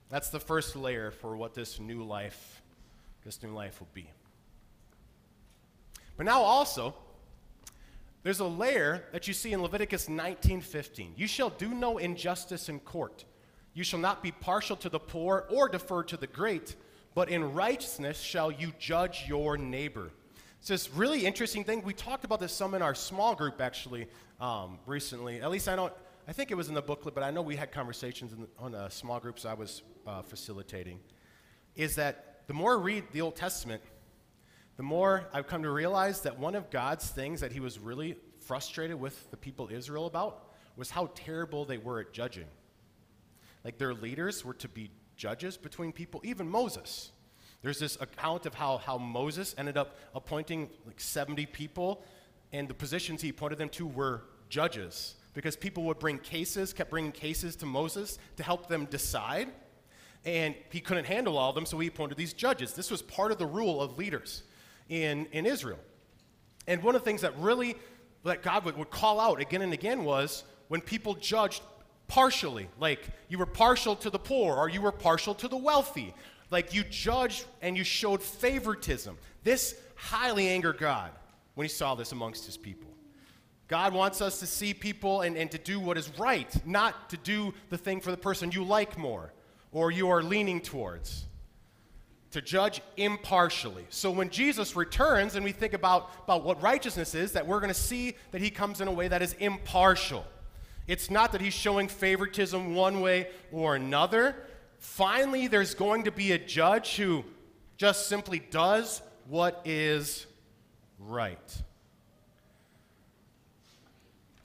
That's 0.10 0.30
the 0.30 0.40
first 0.40 0.76
layer 0.76 1.10
for 1.10 1.36
what 1.36 1.56
this 1.56 1.80
new 1.80 2.04
life, 2.04 2.62
this 3.26 3.42
new 3.42 3.50
life 3.50 3.80
will 3.80 3.90
be. 3.94 4.08
But 6.16 6.28
now 6.28 6.42
also, 6.42 6.94
there's 8.22 8.40
a 8.40 8.46
layer 8.46 9.06
that 9.12 9.28
you 9.28 9.34
see 9.34 9.52
in 9.52 9.64
Leviticus 9.64 10.08
19:15. 10.08 11.14
You 11.18 11.26
shall 11.26 11.50
do 11.50 11.74
no 11.74 11.98
injustice 11.98 12.70
in 12.70 12.80
court. 12.82 13.26
You 13.74 13.84
shall 13.84 14.00
not 14.00 14.22
be 14.22 14.32
partial 14.32 14.76
to 14.78 14.90
the 14.90 15.00
poor 15.00 15.48
or 15.50 15.68
defer 15.68 16.04
to 16.04 16.18
the 16.18 16.28
great 16.28 16.76
but 17.16 17.30
in 17.30 17.54
righteousness 17.54 18.20
shall 18.20 18.52
you 18.52 18.74
judge 18.80 19.26
your 19.28 19.58
neighbor. 19.58 20.12
It's 20.60 20.70
this 20.70 20.90
really 20.92 21.26
interesting 21.26 21.64
thing. 21.64 21.84
We 21.84 21.94
talked 21.94 22.24
about 22.24 22.40
this 22.40 22.54
some 22.54 22.74
in 22.74 22.82
our 22.82 22.96
small 22.96 23.36
group 23.36 23.60
actually 23.60 24.08
um, 24.40 24.80
recently. 24.86 25.42
At 25.42 25.52
least 25.52 25.68
I 25.68 25.76
don't. 25.76 25.94
I 26.26 26.32
think 26.32 26.52
it 26.52 26.56
was 26.56 26.70
in 26.70 26.74
the 26.74 26.82
booklet, 26.82 27.14
but 27.14 27.24
I 27.24 27.32
know 27.32 27.42
we 27.42 27.58
had 27.58 27.74
conversations 27.74 28.34
the, 28.34 28.48
on 28.58 28.90
small 28.90 29.20
groups 29.20 29.44
I 29.46 29.54
was 29.54 29.82
uh, 30.08 30.22
facilitating. 30.22 31.02
Is 31.76 31.96
that 31.96 32.48
the 32.48 32.54
more 32.54 32.78
I 32.78 32.82
read 32.82 33.04
the 33.12 33.20
Old 33.20 33.36
Testament, 33.36 33.82
the 34.78 34.84
more 34.84 35.28
I've 35.34 35.48
come 35.48 35.64
to 35.64 35.70
realize 35.70 36.22
that 36.22 36.40
one 36.40 36.56
of 36.56 36.70
God's 36.70 37.10
things 37.10 37.42
that 37.42 37.52
He 37.52 37.60
was 37.60 37.78
really 37.78 38.16
frustrated 38.40 39.00
with 39.00 39.30
the 39.32 39.38
people 39.38 39.70
Israel 39.70 40.06
about 40.06 40.54
was 40.76 40.90
how 40.90 41.10
terrible 41.14 41.66
they 41.66 41.78
were 41.78 42.00
at 42.00 42.14
judging. 42.14 42.48
Like 43.64 43.78
their 43.78 43.94
leaders 43.94 44.44
were 44.44 44.56
to 44.56 44.68
be 44.68 44.92
judges 45.16 45.58
between 45.58 45.92
people, 45.92 46.22
even 46.24 46.50
Moses. 46.50 47.12
There's 47.62 47.80
this 47.80 47.98
account 48.02 48.46
of 48.46 48.54
how, 48.54 48.78
how 48.78 48.98
Moses 48.98 49.56
ended 49.58 49.78
up 49.78 49.96
appointing 50.14 50.70
like 50.86 51.00
70 51.00 51.46
people, 51.48 52.04
and 52.52 52.68
the 52.68 52.74
positions 52.74 53.22
he 53.22 53.30
appointed 53.30 53.58
them 53.58 53.70
to 53.70 53.88
were 53.88 54.24
judges 54.50 55.16
because 55.34 55.56
people 55.56 55.84
would 55.86 55.98
bring 55.98 56.20
cases, 56.20 56.74
kept 56.74 56.92
bringing 56.92 57.12
cases 57.12 57.56
to 57.58 57.66
Moses 57.66 58.20
to 58.38 58.44
help 58.44 58.68
them 58.68 58.86
decide. 58.86 59.50
And 60.26 60.56
he 60.70 60.80
couldn't 60.80 61.06
handle 61.06 61.38
all 61.38 61.50
of 61.50 61.56
them, 61.56 61.66
so 61.66 61.80
he 61.80 61.88
appointed 61.88 62.18
these 62.18 62.34
judges. 62.34 62.74
This 62.74 62.92
was 62.92 63.02
part 63.02 63.32
of 63.32 63.40
the 63.40 63.46
rule 63.46 63.82
of 63.82 63.98
leaders 63.98 64.44
in, 64.90 65.26
in 65.32 65.46
Israel. 65.46 65.80
And 66.68 66.82
one 66.84 66.96
of 66.96 67.02
the 67.02 67.06
things 67.06 67.22
that 67.22 67.38
really 67.38 67.76
that 68.24 68.42
God 68.42 68.64
would, 68.66 68.78
would 68.78 68.90
call 68.90 69.20
out 69.20 69.42
again 69.42 69.62
and 69.62 69.74
again 69.74 70.06
was 70.06 70.44
when 70.70 70.82
people 70.82 71.14
judged 71.14 71.62
partially. 72.14 72.68
Like 72.80 73.10
you 73.28 73.40
were 73.40 73.48
partial 73.48 73.96
to 73.96 74.12
the 74.12 74.20
poor 74.20 74.56
or 74.56 74.70
you 74.70 74.82
were 74.82 74.92
partial 74.92 75.34
to 75.36 75.48
the 75.48 75.58
wealthy. 75.58 76.14
Like 76.52 76.72
you 76.72 76.84
judged 76.84 77.46
and 77.64 77.76
you 77.76 77.84
showed 77.84 78.22
favoritism. 78.22 79.18
This 79.44 79.76
highly 79.96 80.48
angered 80.48 80.78
God 80.78 81.10
when 81.56 81.66
he 81.66 81.70
saw 81.70 81.96
this 81.96 82.12
amongst 82.12 82.46
his 82.46 82.56
people. 82.56 82.92
God 83.68 83.96
wants 83.96 84.22
us 84.22 84.40
to 84.42 84.46
see 84.46 84.76
people 84.76 85.22
and, 85.22 85.36
and 85.36 85.50
to 85.50 85.58
do 85.58 85.80
what 85.80 85.98
is 85.98 86.12
right, 86.20 86.54
not 86.68 87.10
to 87.10 87.18
do 87.18 87.52
the 87.72 87.80
thing 87.80 88.00
for 88.00 88.12
the 88.12 88.18
person 88.18 88.52
you 88.52 88.64
like 88.64 88.96
more 88.96 89.34
or 89.72 89.90
you 89.90 90.10
are 90.10 90.22
leaning 90.22 90.62
towards. 90.62 91.26
To 92.30 92.44
judge 92.44 92.80
impartially. 92.96 93.86
So 93.90 94.12
when 94.12 94.30
Jesus 94.30 94.76
returns 94.76 95.34
and 95.34 95.44
we 95.44 95.52
think 95.52 95.74
about, 95.74 96.12
about 96.26 96.44
what 96.44 96.62
righteousness 96.62 97.16
is, 97.16 97.32
that 97.32 97.48
we're 97.48 97.60
going 97.60 97.74
to 97.74 97.80
see 97.80 98.14
that 98.32 98.42
he 98.42 98.52
comes 98.52 98.82
in 98.82 98.88
a 98.88 98.92
way 98.92 99.08
that 99.08 99.24
is 99.24 99.34
impartial. 99.40 100.24
It's 100.88 101.10
not 101.10 101.32
that 101.32 101.42
he's 101.42 101.54
showing 101.54 101.88
favoritism 101.88 102.76
one 102.76 103.02
way 103.02 103.30
or 103.52 103.76
another. 103.76 104.36
Finally, 104.80 105.48
there's 105.48 105.74
going 105.74 106.04
to 106.04 106.12
be 106.12 106.34
a 106.34 106.38
judge 106.38 106.96
who 106.96 107.24
just 107.78 108.08
simply 108.08 108.40
does 108.40 109.02
what 109.28 109.62
is 109.66 110.26
right. 111.00 111.64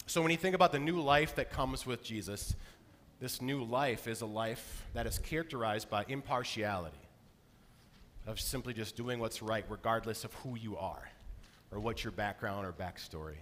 So, 0.07 0.23
when 0.23 0.31
you 0.31 0.37
think 0.37 0.55
about 0.55 0.73
the 0.73 0.79
new 0.79 1.01
life 1.01 1.35
that 1.35 1.51
comes 1.51 1.85
with 1.85 2.03
Jesus, 2.03 2.55
this 3.21 3.43
new 3.43 3.65
life 3.65 4.07
is 4.07 4.21
a 4.21 4.27
life 4.27 4.87
that 4.95 5.07
is 5.07 5.19
characterized 5.19 5.91
by 5.91 6.05
impartiality, 6.09 6.97
of 8.27 8.41
simply 8.41 8.73
just 8.73 8.97
doing 8.97 9.19
what's 9.19 9.43
right, 9.43 9.65
regardless 9.69 10.25
of 10.25 10.33
who 10.35 10.57
you 10.57 10.77
are 10.77 11.11
or 11.73 11.81
what 11.81 12.05
your 12.05 12.13
background 12.13 12.65
or 12.65 12.73
backstory. 12.73 13.39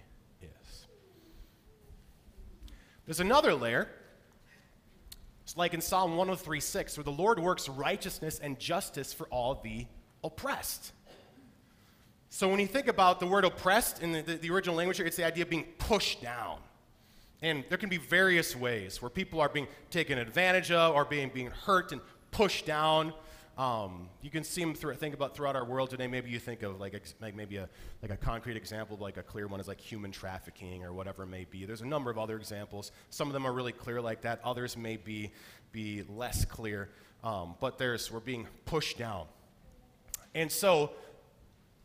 There's 3.06 3.20
another 3.20 3.54
layer. 3.54 3.88
It's 5.44 5.56
like 5.56 5.74
in 5.74 5.80
Psalm 5.80 6.16
103 6.16 6.60
6, 6.60 6.96
where 6.96 7.04
the 7.04 7.12
Lord 7.12 7.38
works 7.38 7.68
righteousness 7.68 8.40
and 8.40 8.58
justice 8.58 9.12
for 9.12 9.26
all 9.28 9.60
the 9.62 9.86
oppressed. 10.24 10.92
So 12.28 12.48
when 12.48 12.58
you 12.58 12.66
think 12.66 12.88
about 12.88 13.20
the 13.20 13.26
word 13.26 13.44
oppressed 13.44 14.02
in 14.02 14.12
the, 14.12 14.22
the, 14.22 14.34
the 14.34 14.50
original 14.50 14.74
language 14.74 14.96
here, 14.96 15.06
it's 15.06 15.16
the 15.16 15.24
idea 15.24 15.44
of 15.44 15.50
being 15.50 15.66
pushed 15.78 16.20
down. 16.20 16.58
And 17.42 17.64
there 17.68 17.78
can 17.78 17.88
be 17.88 17.98
various 17.98 18.56
ways 18.56 19.00
where 19.00 19.08
people 19.08 19.40
are 19.40 19.48
being 19.48 19.68
taken 19.90 20.18
advantage 20.18 20.70
of 20.72 20.94
or 20.94 21.04
being, 21.04 21.30
being 21.32 21.50
hurt 21.50 21.92
and 21.92 22.00
pushed 22.32 22.66
down. 22.66 23.12
Um, 23.58 24.10
you 24.20 24.30
can 24.30 24.44
see 24.44 24.60
them 24.60 24.74
through, 24.74 24.94
think 24.96 25.14
about 25.14 25.34
throughout 25.34 25.56
our 25.56 25.64
world 25.64 25.88
today. 25.88 26.06
Maybe 26.06 26.30
you 26.30 26.38
think 26.38 26.62
of 26.62 26.78
like, 26.78 26.92
ex, 26.94 27.14
like 27.22 27.34
maybe 27.34 27.56
a, 27.56 27.68
like 28.02 28.10
a 28.10 28.16
concrete 28.16 28.56
example, 28.56 28.98
like 29.00 29.16
a 29.16 29.22
clear 29.22 29.46
one 29.46 29.60
is 29.60 29.68
like 29.68 29.80
human 29.80 30.12
trafficking 30.12 30.84
or 30.84 30.92
whatever 30.92 31.22
it 31.22 31.28
may 31.28 31.46
be. 31.48 31.64
There's 31.64 31.80
a 31.80 31.86
number 31.86 32.10
of 32.10 32.18
other 32.18 32.36
examples. 32.36 32.92
Some 33.08 33.28
of 33.28 33.32
them 33.32 33.46
are 33.46 33.52
really 33.52 33.72
clear 33.72 34.00
like 34.00 34.22
that. 34.22 34.40
Others 34.44 34.76
may 34.76 34.98
be, 34.98 35.32
be 35.72 36.02
less 36.08 36.44
clear. 36.44 36.90
Um, 37.24 37.54
but 37.58 37.78
there's, 37.78 38.12
we're 38.12 38.20
being 38.20 38.46
pushed 38.66 38.98
down. 38.98 39.24
And 40.34 40.52
so 40.52 40.90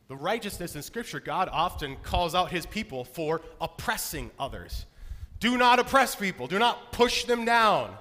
the 0.10 0.16
righteousness 0.18 0.76
in 0.76 0.82
Scripture, 0.82 1.22
God 1.22 1.48
often 1.50 1.96
calls 2.04 2.36
out 2.36 2.52
his 2.52 2.66
people 2.66 3.06
for 3.06 3.40
oppressing 3.62 4.30
others. 4.38 4.86
Do 5.40 5.58
not 5.58 5.80
oppress 5.80 6.16
people, 6.16 6.48
do 6.48 6.60
not 6.60 6.92
push 6.92 7.24
them 7.24 7.46
down. 7.46 7.96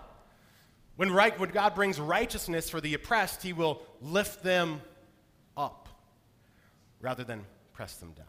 When, 1.01 1.11
right, 1.11 1.41
when 1.41 1.49
God 1.49 1.75
brings 1.75 1.99
righteousness 1.99 2.69
for 2.69 2.79
the 2.79 2.93
oppressed, 2.93 3.43
he 3.43 3.55
will 3.55 3.81
lift 4.03 4.43
them 4.43 4.83
up 5.57 5.89
rather 7.01 7.25
than 7.25 7.47
press 7.73 7.97
them 7.97 8.13
down. 8.13 8.27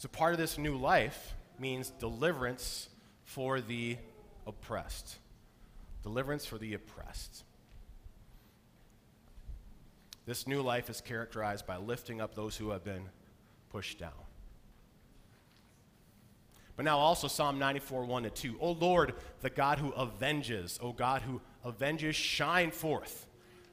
So, 0.00 0.08
part 0.08 0.32
of 0.32 0.40
this 0.40 0.58
new 0.58 0.76
life 0.76 1.36
means 1.60 1.90
deliverance 2.00 2.88
for 3.22 3.60
the 3.60 3.98
oppressed. 4.48 5.18
Deliverance 6.02 6.44
for 6.44 6.58
the 6.58 6.74
oppressed. 6.74 7.44
This 10.26 10.48
new 10.48 10.60
life 10.60 10.90
is 10.90 11.00
characterized 11.00 11.68
by 11.68 11.76
lifting 11.76 12.20
up 12.20 12.34
those 12.34 12.56
who 12.56 12.70
have 12.70 12.82
been 12.82 13.04
pushed 13.68 14.00
down. 14.00 14.10
But 16.80 16.86
now 16.86 16.98
also 16.98 17.28
Psalm 17.28 17.58
94, 17.58 18.06
1 18.06 18.22
to 18.22 18.30
2. 18.30 18.56
O 18.58 18.72
Lord, 18.72 19.12
the 19.42 19.50
God 19.50 19.78
who 19.78 19.92
avenges, 19.94 20.78
O 20.82 20.94
God 20.94 21.20
who 21.20 21.42
avenges, 21.62 22.16
shine 22.16 22.70
forth. 22.70 23.26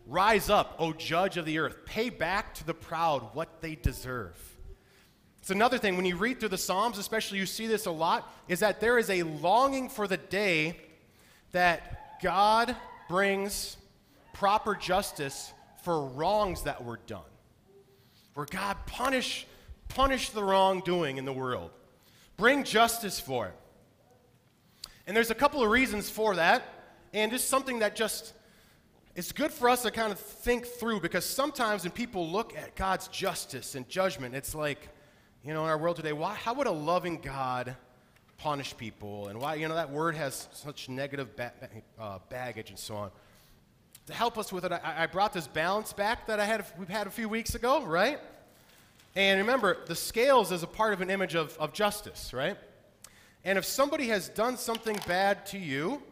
Rise 0.06 0.50
up, 0.50 0.76
O 0.78 0.91
judge 0.91 1.38
of 1.38 1.46
the 1.46 1.58
earth. 1.60 1.86
Pay 1.86 2.10
back 2.10 2.54
to 2.56 2.65
the 2.65 2.74
proud 2.74 3.34
what 3.34 3.62
they 3.62 3.76
deserve. 3.76 4.38
It's 5.38 5.52
another 5.52 5.78
thing, 5.78 5.96
when 5.96 6.06
you 6.06 6.17
read 6.17 6.41
through 6.41 6.50
the 6.50 6.58
Psalms, 6.58 6.98
especially 6.98 7.38
you 7.38 7.46
see 7.46 7.65
this 7.65 7.86
a 7.86 7.91
lot, 7.91 8.30
is 8.50 8.60
that 8.60 8.82
there 8.82 8.98
is 8.98 9.10
a 9.10 9.24
longing 9.24 9.88
for 9.88 10.06
the 10.06 10.17
day 10.17 10.78
that 11.54 12.22
God 12.22 12.76
brings 13.08 13.78
proper 14.34 14.76
justice 14.76 15.54
for 15.82 16.08
wrongs 16.08 16.63
that 16.63 16.84
were 16.84 17.00
done. 17.08 17.22
Where 18.34 18.48
God 18.48 18.76
punish, 18.86 19.48
punish 19.88 20.32
the 20.32 20.43
wrongdoing 20.43 21.15
in 21.15 21.24
the 21.24 21.32
world. 21.32 21.72
Bring 22.38 22.63
justice 22.63 23.19
for 23.19 23.47
it. 23.47 23.56
And 25.08 25.15
there's 25.15 25.32
a 25.32 25.36
couple 25.36 25.63
of 25.63 25.69
reasons 25.69 26.10
for 26.10 26.36
that, 26.36 26.63
and 27.13 27.34
it's 27.34 27.43
something 27.43 27.80
that 27.80 27.95
just 27.95 28.34
it's 29.17 29.32
good 29.32 29.52
for 29.52 29.67
us 29.67 29.82
to 29.82 29.89
kind 29.89 30.12
of 30.12 30.19
think 30.19 30.67
through 30.67 31.00
because 31.00 31.26
sometimes 31.26 31.82
when 31.82 31.91
people 31.91 32.30
look 32.30 32.56
at 32.56 32.76
God's 32.76 33.08
justice 33.08 33.73
and 33.73 33.89
judgment, 33.89 34.36
it's 34.36 34.54
like, 34.54 34.89
you 35.43 35.56
know, 35.56 35.63
in 35.63 35.71
our 35.71 35.78
world 35.80 35.95
today, 35.95 36.13
why, 36.13 36.36
how 36.36 36.54
would 36.54 36.67
a 36.67 36.71
loving 36.71 37.17
God 37.17 37.76
punish 38.38 38.78
people? 38.78 39.30
And 39.30 39.41
why, 39.41 39.56
you 39.56 39.67
know, 39.67 39.73
that 39.73 39.89
word 39.89 40.13
has 40.13 40.47
such 40.52 40.88
negative 40.88 41.36
ba- 41.36 41.52
uh, 42.00 42.19
baggage 42.30 42.69
and 42.69 42.78
so 42.78 42.95
on. 42.95 43.12
To 44.06 44.13
help 44.13 44.38
us 44.38 44.54
with 44.54 44.65
it, 44.65 44.71
I, 44.71 44.82
I 45.04 45.08
brought 45.08 45.34
this 45.34 45.47
balance 45.47 45.93
back 45.93 46.28
that 46.28 46.39
I 46.39 46.45
had, 46.45 46.63
we've 46.78 46.88
had 46.88 47.08
a 47.08 47.12
few 47.12 47.28
weeks 47.28 47.56
ago, 47.56 47.84
right? 47.84 48.19
And 49.18 49.40
remember, 49.40 49.80
the 49.88 49.96
scales 49.96 50.52
is 50.52 50.62
a 50.62 50.68
part 50.68 50.94
of 50.94 51.02
an 51.02 51.10
image 51.10 51.34
of, 51.34 51.58
of 51.58 51.74
justice, 51.74 52.34
right? 52.36 52.56
And 53.44 53.58
if 53.58 53.66
somebody 53.66 54.10
has 54.10 54.30
done 54.30 54.58
something 54.58 54.96
bad 55.08 55.44
to 55.48 55.58
you, 55.58 56.04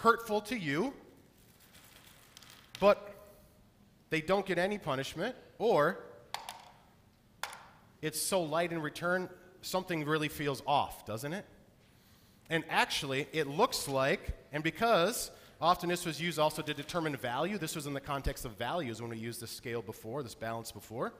hurtful 0.00 0.40
to 0.40 0.56
you, 0.56 0.94
but 2.80 3.14
they 4.08 4.22
don't 4.22 4.46
get 4.46 4.56
any 4.56 4.78
punishment, 4.78 5.36
or 5.58 5.98
it's 8.00 8.18
so 8.18 8.40
light 8.40 8.72
in 8.72 8.80
return, 8.80 9.28
something 9.60 10.06
really 10.06 10.28
feels 10.28 10.62
off, 10.66 11.04
doesn't 11.04 11.34
it? 11.34 11.44
And 12.48 12.64
actually, 12.70 13.28
it 13.30 13.46
looks 13.46 13.88
like, 13.88 14.38
and 14.54 14.64
because 14.64 15.30
often 15.60 15.90
this 15.90 16.06
was 16.06 16.18
used 16.18 16.38
also 16.38 16.62
to 16.62 16.72
determine 16.72 17.14
value, 17.14 17.58
this 17.58 17.76
was 17.76 17.86
in 17.86 17.92
the 17.92 18.00
context 18.00 18.46
of 18.46 18.52
values 18.52 19.02
when 19.02 19.10
we 19.10 19.18
used 19.18 19.42
this 19.42 19.50
scale 19.50 19.82
before, 19.82 20.22
this 20.22 20.34
balance 20.34 20.72
before 20.72 21.12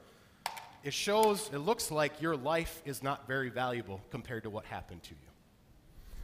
it 0.85 0.95
shows, 0.95 1.51
it 1.53 1.59
looks 1.59 1.91
like 1.91 2.23
your 2.23 2.37
life 2.37 2.83
is 2.85 3.03
not 3.03 3.27
very 3.27 3.51
valuable 3.51 4.01
compared 4.11 4.45
to 4.45 4.51
what 4.51 4.65
happened 4.65 5.03
to 5.05 5.11
you. 5.11 5.29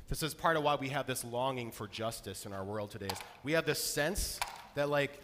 This 0.09 0.23
is 0.23 0.35
part 0.35 0.57
of 0.57 0.63
why 0.63 0.77
we 0.77 0.91
have 0.91 1.07
this 1.07 1.25
longing 1.25 1.71
for 1.71 1.89
justice 1.89 2.47
in 2.47 2.53
our 2.53 2.65
world 2.65 2.91
today. 2.91 3.07
Is 3.07 3.19
we 3.43 3.53
have 3.53 3.67
this 3.67 3.83
sense 3.83 4.39
that, 4.75 4.89
like, 4.89 5.19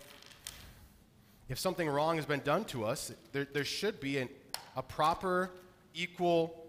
if 1.48 1.58
something 1.58 1.88
wrong 1.88 2.16
has 2.16 2.26
been 2.26 2.40
done 2.40 2.64
to 2.66 2.84
us, 2.84 3.12
there, 3.32 3.46
there 3.52 3.64
should 3.64 4.00
be 4.00 4.18
an, 4.18 4.28
a 4.76 4.82
proper, 4.82 5.50
equal 5.94 6.66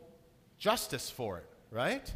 justice 0.58 1.10
for 1.10 1.38
it, 1.38 1.46
right? 1.72 2.14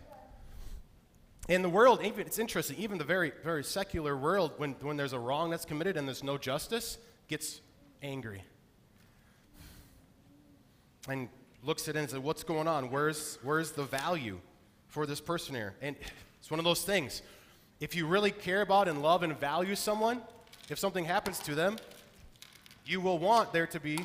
In 1.48 1.62
the 1.62 1.70
world, 1.70 2.04
even, 2.04 2.26
it's 2.26 2.40
interesting, 2.40 2.78
even 2.78 2.98
the 2.98 3.04
very, 3.04 3.32
very 3.44 3.64
secular 3.64 4.18
world, 4.18 4.54
when, 4.58 4.74
when 4.82 4.98
there's 4.98 5.14
a 5.14 5.20
wrong 5.20 5.50
that's 5.50 5.66
committed 5.66 5.96
and 5.96 6.08
there's 6.08 6.24
no 6.24 6.38
justice, 6.38 6.98
gets 7.28 7.62
angry 8.02 8.44
and 11.08 11.30
looks 11.63 11.88
at 11.88 11.96
it 11.96 12.00
and 12.00 12.10
says, 12.10 12.20
What's 12.20 12.44
going 12.44 12.68
on? 12.68 12.89
Where's, 12.89 13.38
where's 13.44 13.72
the 13.72 13.84
value 13.84 14.39
for 14.88 15.06
this 15.06 15.22
person 15.22 15.56
here? 15.56 15.76
And 15.82 15.96
it's 16.39 16.52
one 16.52 16.60
of 16.60 16.65
those 16.65 16.84
things. 16.84 17.22
If 17.80 17.96
you 17.96 18.08
really 18.08 18.32
care 18.32 18.62
about 18.62 18.88
and 18.88 19.02
love 19.02 19.24
and 19.24 19.38
value 19.38 19.76
someone, 19.76 20.22
if 20.70 20.80
something 20.80 21.06
happens 21.06 21.39
to 21.39 21.56
them, 21.56 21.78
you 22.86 23.02
will 23.02 23.20
want 23.20 23.52
there 23.52 23.68
to 23.68 23.80
be 23.80 24.00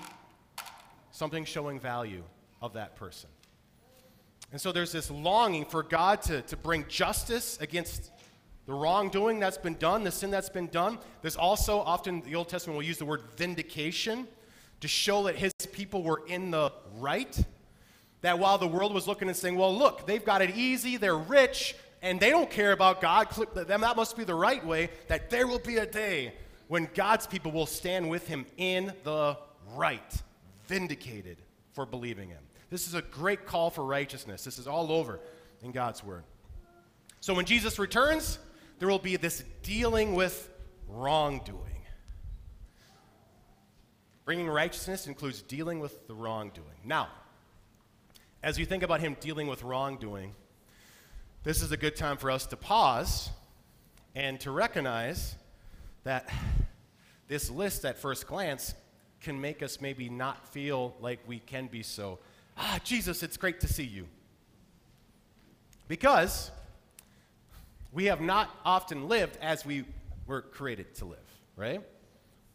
something 1.12 1.44
showing 1.44 1.78
value 1.78 2.24
of 2.62 2.72
that 2.72 2.96
person. 2.96 3.30
And 4.52 4.60
so 4.60 4.72
there's 4.72 4.90
this 4.90 5.10
longing 5.10 5.64
for 5.64 5.82
God 5.82 6.22
to, 6.22 6.42
to 6.42 6.56
bring 6.56 6.84
justice 6.88 7.58
against 7.60 8.10
the 8.66 8.72
wrongdoing 8.72 9.38
that's 9.38 9.58
been 9.58 9.76
done, 9.76 10.02
the 10.02 10.10
sin 10.10 10.30
that's 10.30 10.48
been 10.48 10.66
done. 10.68 10.98
There's 11.22 11.36
also 11.36 11.80
often 11.80 12.22
the 12.22 12.34
Old 12.34 12.48
Testament 12.48 12.76
will 12.76 12.84
use 12.84 12.98
the 12.98 13.04
word 13.04 13.22
vindication 13.36 14.26
to 14.80 14.88
show 14.88 15.24
that 15.24 15.36
his 15.36 15.52
people 15.72 16.02
were 16.02 16.22
in 16.26 16.50
the 16.50 16.72
right. 16.98 17.38
That 18.22 18.38
while 18.38 18.58
the 18.58 18.66
world 18.66 18.92
was 18.92 19.06
looking 19.06 19.28
and 19.28 19.36
saying, 19.36 19.56
well, 19.56 19.74
look, 19.76 20.06
they've 20.06 20.24
got 20.24 20.42
it 20.42 20.56
easy, 20.56 20.96
they're 20.96 21.16
rich, 21.16 21.74
and 22.02 22.20
they 22.20 22.30
don't 22.30 22.50
care 22.50 22.72
about 22.72 23.00
God, 23.00 23.28
them 23.54 23.80
that 23.80 23.96
must 23.96 24.16
be 24.16 24.24
the 24.24 24.34
right 24.34 24.64
way, 24.64 24.90
that 25.08 25.30
there 25.30 25.46
will 25.46 25.58
be 25.58 25.76
a 25.76 25.86
day 25.86 26.34
when 26.68 26.88
God's 26.94 27.26
people 27.26 27.50
will 27.52 27.66
stand 27.66 28.08
with 28.08 28.28
him 28.28 28.46
in 28.56 28.92
the 29.04 29.36
right, 29.74 30.22
vindicated 30.66 31.38
for 31.72 31.84
believing 31.86 32.28
him. 32.28 32.42
This 32.70 32.86
is 32.86 32.94
a 32.94 33.02
great 33.02 33.46
call 33.46 33.70
for 33.70 33.84
righteousness. 33.84 34.44
This 34.44 34.58
is 34.58 34.66
all 34.66 34.92
over 34.92 35.18
in 35.62 35.72
God's 35.72 36.04
word. 36.04 36.22
So 37.20 37.34
when 37.34 37.44
Jesus 37.44 37.78
returns, 37.78 38.38
there 38.78 38.88
will 38.88 38.98
be 38.98 39.16
this 39.16 39.44
dealing 39.62 40.14
with 40.14 40.48
wrongdoing. 40.88 41.69
Bringing 44.30 44.46
righteousness 44.46 45.08
includes 45.08 45.42
dealing 45.42 45.80
with 45.80 46.06
the 46.06 46.14
wrongdoing. 46.14 46.76
Now, 46.84 47.08
as 48.44 48.60
you 48.60 48.64
think 48.64 48.84
about 48.84 49.00
him 49.00 49.16
dealing 49.18 49.48
with 49.48 49.64
wrongdoing, 49.64 50.36
this 51.42 51.62
is 51.62 51.72
a 51.72 51.76
good 51.76 51.96
time 51.96 52.16
for 52.16 52.30
us 52.30 52.46
to 52.46 52.56
pause 52.56 53.30
and 54.14 54.38
to 54.38 54.52
recognize 54.52 55.34
that 56.04 56.32
this 57.26 57.50
list 57.50 57.84
at 57.84 57.98
first 57.98 58.28
glance 58.28 58.72
can 59.20 59.40
make 59.40 59.64
us 59.64 59.80
maybe 59.80 60.08
not 60.08 60.46
feel 60.46 60.94
like 61.00 61.18
we 61.26 61.40
can 61.40 61.66
be 61.66 61.82
so, 61.82 62.20
ah, 62.56 62.78
Jesus, 62.84 63.24
it's 63.24 63.36
great 63.36 63.58
to 63.58 63.66
see 63.66 63.82
you. 63.82 64.06
Because 65.88 66.52
we 67.90 68.04
have 68.04 68.20
not 68.20 68.48
often 68.64 69.08
lived 69.08 69.38
as 69.42 69.66
we 69.66 69.84
were 70.28 70.42
created 70.42 70.94
to 70.94 71.04
live, 71.04 71.18
right? 71.56 71.82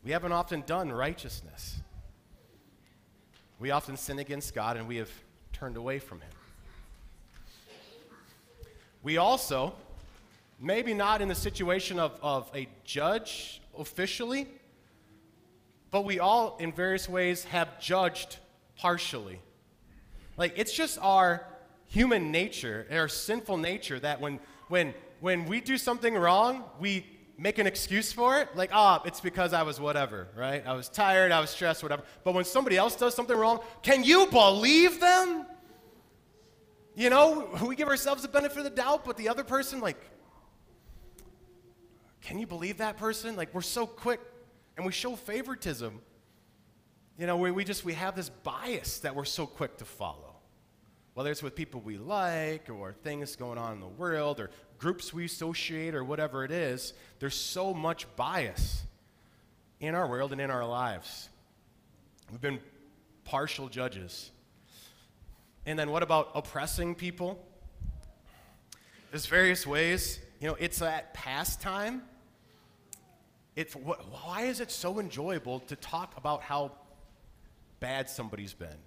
We 0.06 0.12
haven't 0.12 0.34
often 0.34 0.62
done 0.68 0.92
righteousness. 0.92 1.78
We 3.60 3.72
often 3.72 3.98
sin 3.98 4.20
against 4.20 4.54
God 4.54 4.78
and 4.78 4.88
we 4.88 4.98
have 4.98 5.10
turned 5.52 5.78
away 5.78 5.98
from 5.98 6.22
Him. 6.22 6.30
We 9.02 9.18
also 9.18 9.74
maybe 10.60 10.94
not 10.94 11.24
in 11.24 11.28
the 11.28 11.36
situation 11.36 11.98
of, 11.98 12.20
of 12.22 12.52
a 12.54 12.68
judge 12.84 13.62
officially, 13.78 14.48
but 15.90 16.06
we 16.06 16.20
all, 16.20 16.56
in 16.60 16.72
various 16.72 17.10
ways, 17.10 17.44
have 17.46 17.80
judged 17.80 18.38
partially. 18.78 19.40
Like, 20.38 20.54
it's 20.56 20.72
just 20.74 21.00
our 21.02 21.48
human 21.88 22.32
nature, 22.32 22.86
our 22.92 23.08
sinful 23.08 23.58
nature, 23.58 24.00
that 24.00 24.22
when, 24.22 24.40
when, 24.68 24.94
when 25.20 25.46
we 25.46 25.62
do 25.62 25.80
something 25.80 26.14
wrong, 26.14 26.64
we 26.80 27.06
make 27.38 27.60
an 27.60 27.68
excuse 27.68 28.14
for 28.14 28.40
it. 28.40 28.56
Like, 28.56 28.70
ah, 28.74 29.02
oh, 29.02 29.08
it's 29.08 29.20
because 29.20 29.54
I 29.54 29.64
was 29.64 29.80
whatever, 29.80 30.28
right? 30.36 30.66
I 30.66 30.74
was 30.74 30.90
tired, 30.90 31.32
I 31.32 31.40
was 31.40 31.50
stressed, 31.50 31.84
whatever. 31.84 32.04
But 32.24 32.34
when 32.34 32.46
somebody 32.46 32.78
else 32.78 32.96
does 32.96 33.16
something 33.16 33.36
wrong, 33.36 33.60
can 33.82 34.04
you 34.04 34.28
believe 34.28 35.00
them? 35.00 35.46
You 36.96 37.10
know, 37.10 37.50
we 37.66 37.76
give 37.76 37.88
ourselves 37.88 38.22
the 38.22 38.28
benefit 38.28 38.60
of 38.60 38.64
the 38.64 38.70
doubt, 38.70 39.06
but 39.06 39.18
the 39.18 39.30
other 39.30 39.44
person, 39.44 39.82
like, 39.82 39.98
can 42.22 42.40
you 42.40 42.48
believe 42.48 42.78
that 42.78 42.98
person? 42.98 43.36
Like, 43.36 43.54
we're 43.54 43.62
so 43.62 43.86
quick 43.86 44.20
and 44.78 44.86
we 44.86 44.92
show 44.92 45.16
favoritism. 45.16 46.02
You 47.18 47.28
know, 47.28 47.38
we, 47.38 47.52
we 47.52 47.64
just, 47.64 47.86
we 47.86 47.94
have 47.94 48.16
this 48.16 48.30
bias 48.30 49.00
that 49.00 49.16
we're 49.16 49.26
so 49.26 49.46
quick 49.46 49.78
to 49.78 49.86
follow. 49.86 50.36
Whether 51.14 51.32
it's 51.32 51.42
with 51.42 51.56
people 51.56 51.80
we 51.80 51.98
like 51.98 52.70
or 52.70 52.92
things 52.92 53.38
going 53.38 53.58
on 53.58 53.74
in 53.74 53.80
the 53.80 53.88
world 53.88 54.40
or 54.40 54.50
groups 54.78 55.14
we 55.14 55.26
associate 55.26 55.96
or 55.96 56.04
whatever 56.04 56.44
it 56.44 56.52
is, 56.52 56.94
there's 57.20 57.36
so 57.36 57.74
much 57.74 58.06
bias 58.16 58.84
in 59.80 59.96
our 59.96 60.08
world 60.08 60.32
and 60.32 60.42
in 60.42 60.52
our 60.52 60.66
lives. 60.66 61.30
We've 62.32 62.42
been 62.42 62.60
partial 63.24 63.70
judges. 63.70 64.32
And 65.66 65.78
then 65.78 65.90
what 65.92 66.04
about 66.04 66.32
oppressing 66.36 66.96
people? 66.96 67.44
There's 69.12 69.26
various 69.26 69.66
ways. 69.66 70.20
You 70.40 70.50
know, 70.50 70.58
it's 70.60 70.80
that 70.80 71.14
pastime 71.14 72.04
it's, 73.56 73.74
why 73.74 74.44
is 74.44 74.60
it 74.60 74.70
so 74.70 75.00
enjoyable 75.00 75.62
to 75.62 75.76
talk 75.78 76.18
about 76.18 76.42
how 76.42 76.74
bad 77.80 78.10
somebody's 78.10 78.54
been? 78.54 78.78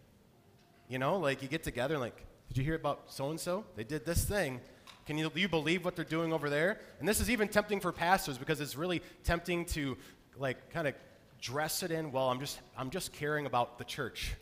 You 0.88 0.98
know, 0.98 1.18
like 1.18 1.42
you 1.42 1.48
get 1.48 1.62
together 1.62 1.94
and 1.94 2.02
like, 2.02 2.24
did 2.48 2.58
you 2.58 2.64
hear 2.64 2.74
about 2.74 3.12
so 3.12 3.30
and 3.30 3.40
so? 3.40 3.64
They 3.76 3.84
did 3.84 4.04
this 4.04 4.24
thing. 4.24 4.60
Can 5.08 5.18
you, 5.18 5.32
you 5.34 5.48
believe 5.48 5.84
what 5.84 5.96
they're 5.96 6.04
doing 6.04 6.32
over 6.32 6.48
there? 6.48 6.78
And 7.00 7.08
this 7.08 7.18
is 7.18 7.28
even 7.30 7.48
tempting 7.48 7.80
for 7.80 7.90
pastors 7.90 8.38
because 8.38 8.60
it's 8.60 8.76
really 8.76 9.02
tempting 9.24 9.64
to 9.66 9.96
like 10.36 10.70
kind 10.70 10.86
of 10.86 10.94
dress 11.40 11.82
it 11.82 11.90
in. 11.90 12.12
Well, 12.12 12.28
I'm 12.28 12.38
just 12.38 12.60
I'm 12.76 12.90
just 12.90 13.12
caring 13.12 13.46
about 13.46 13.78
the 13.78 13.84
church. 13.84 14.36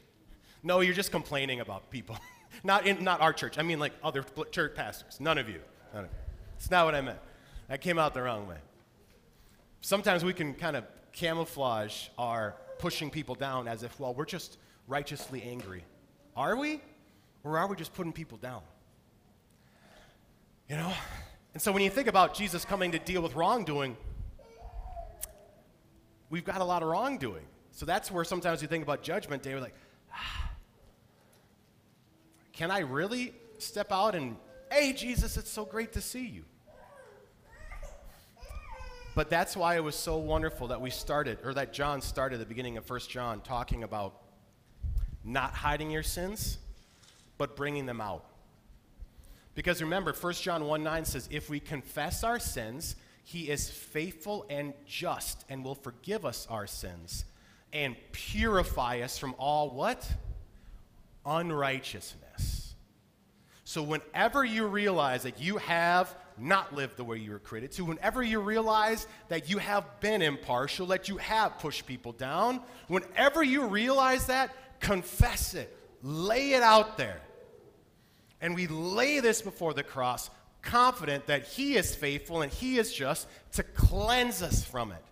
No, 0.62 0.81
you're 0.81 0.94
just 0.94 1.11
complaining 1.11 1.61
about 1.61 1.90
people. 1.90 2.18
not 2.64 2.87
in 2.87 3.02
not 3.02 3.22
our 3.22 3.33
church. 3.33 3.59
I 3.59 3.62
mean 3.62 3.79
like 3.79 3.92
other 4.02 4.22
church 4.50 4.74
pastors. 4.74 5.18
None 5.20 5.38
of 5.38 5.48
you. 5.48 5.61
None 5.94 6.05
of 6.05 6.11
you. 6.11 6.16
It's 6.57 6.70
not 6.70 6.85
what 6.85 6.94
I 6.94 7.00
meant. 7.00 7.20
That 7.68 7.81
came 7.81 7.98
out 7.98 8.12
the 8.12 8.22
wrong 8.22 8.46
way 8.46 8.59
sometimes 9.87 10.24
we 10.24 10.33
can 10.33 10.52
kind 10.52 10.74
of 10.74 10.85
camouflage 11.12 12.09
our 12.18 12.57
pushing 12.79 13.09
people 13.09 13.37
down 13.37 13.68
as 13.68 13.85
if, 13.85 13.98
well, 14.00 14.12
we're 14.12 14.24
just 14.24 14.59
righteously 14.88 15.42
angry. 15.42 15.85
Are 16.37 16.57
we? 16.57 16.81
Or 17.44 17.57
are 17.57 17.68
we 17.68 17.76
just 17.76 17.94
putting 17.94 18.12
people 18.12 18.37
down? 18.37 18.62
You 20.68 20.76
know? 20.76 20.92
And 21.55 21.62
so 21.62 21.72
when 21.72 21.83
you 21.83 21.90
think 21.90 22.09
about 22.09 22.35
Jesus 22.35 22.64
coming 22.64 22.92
to 22.92 22.98
deal 22.98 23.22
with 23.22 23.35
wrongdoing, 23.35 23.96
we've 26.29 26.44
got 26.44 26.61
a 26.61 26.64
lot 26.64 26.83
of 26.83 26.88
wrongdoing. 26.88 27.44
So 27.72 27.87
that's 27.87 28.11
where 28.11 28.24
sometimes 28.24 28.62
you 28.62 28.68
think 28.68 28.83
about 28.83 29.02
judgment 29.02 29.42
day, 29.42 29.55
we're 29.55 29.61
like, 29.61 29.74
ah, 30.12 30.50
can 32.52 32.70
I 32.70 32.81
really 32.81 33.35
step 33.59 33.92
out 33.92 34.14
and, 34.14 34.37
hey, 34.70 34.92
Jesus, 34.92 35.37
it's 35.37 35.50
so 35.50 35.64
great 35.64 35.92
to 35.92 36.00
see 36.00 36.26
you? 36.26 36.44
But 39.14 39.31
that's 39.31 39.57
why 39.57 39.76
it 39.76 39.85
was 39.85 39.94
so 39.94 40.18
wonderful 40.18 40.68
that 40.68 40.81
we 40.81 40.90
started, 40.90 41.38
or 41.42 41.55
that 41.55 41.72
John 41.72 42.02
started 42.02 42.35
at 42.35 42.40
the 42.40 42.46
beginning 42.46 42.76
of 42.76 42.88
1 42.88 43.00
John 43.09 43.40
talking 43.40 43.83
about 43.83 44.20
not 45.24 45.55
hiding 45.55 45.90
your 45.90 46.02
sins, 46.02 46.59
but 47.38 47.57
bringing 47.57 47.87
them 47.87 48.00
out. 48.00 48.26
Because 49.57 49.83
remember, 49.83 50.12
1 50.12 50.33
John 50.35 50.66
1 50.66 50.85
9 50.85 51.05
says, 51.07 51.29
If 51.33 51.51
we 51.51 51.59
confess 51.59 52.23
our 52.23 52.38
sins, 52.38 52.95
he 53.25 53.51
is 53.51 53.69
faithful 53.69 54.47
and 54.49 54.75
just 54.87 55.45
and 55.49 55.64
will 55.64 55.75
forgive 55.75 56.25
us 56.25 56.47
our 56.49 56.69
sins 56.69 57.25
and 57.73 57.97
purify 58.12 59.01
us 59.01 59.19
from 59.19 59.35
all 59.38 59.71
what? 59.71 60.09
Unrighteousness. 61.25 62.75
So, 63.64 63.83
whenever 63.83 64.45
you 64.45 64.66
realize 64.66 65.25
that 65.25 65.40
you 65.40 65.57
have 65.57 66.14
not 66.38 66.75
lived 66.75 66.99
the 66.99 67.05
way 67.05 67.16
you 67.16 67.33
were 67.33 67.38
created 67.38 67.73
to, 67.73 67.85
whenever 67.85 68.23
you 68.23 68.40
realize 68.40 69.07
that 69.29 69.49
you 69.51 69.57
have 69.59 70.01
been 70.01 70.21
impartial, 70.21 70.87
that 70.88 71.09
you 71.09 71.16
have 71.16 71.59
pushed 71.59 71.87
people 71.87 72.12
down, 72.12 72.61
whenever 72.88 73.42
you 73.42 73.66
realize 73.66 74.27
that, 74.27 74.55
confess 74.81 75.55
it, 75.55 75.75
lay 76.03 76.53
it 76.53 76.62
out 76.62 76.99
there. 76.99 77.21
And 78.40 78.55
we 78.55 78.66
lay 78.66 79.20
this 79.20 79.42
before 79.42 79.75
the 79.75 79.83
cross, 79.83 80.31
confident 80.62 81.27
that 81.27 81.44
He 81.44 81.77
is 81.77 81.94
faithful 81.94 82.42
and 82.42 82.53
He 82.53 82.79
is 82.79 82.92
just 82.92 83.27
to 83.53 83.62
cleanse 83.62 84.42
us 84.42 84.64
from 84.64 84.92
it. 84.92 85.03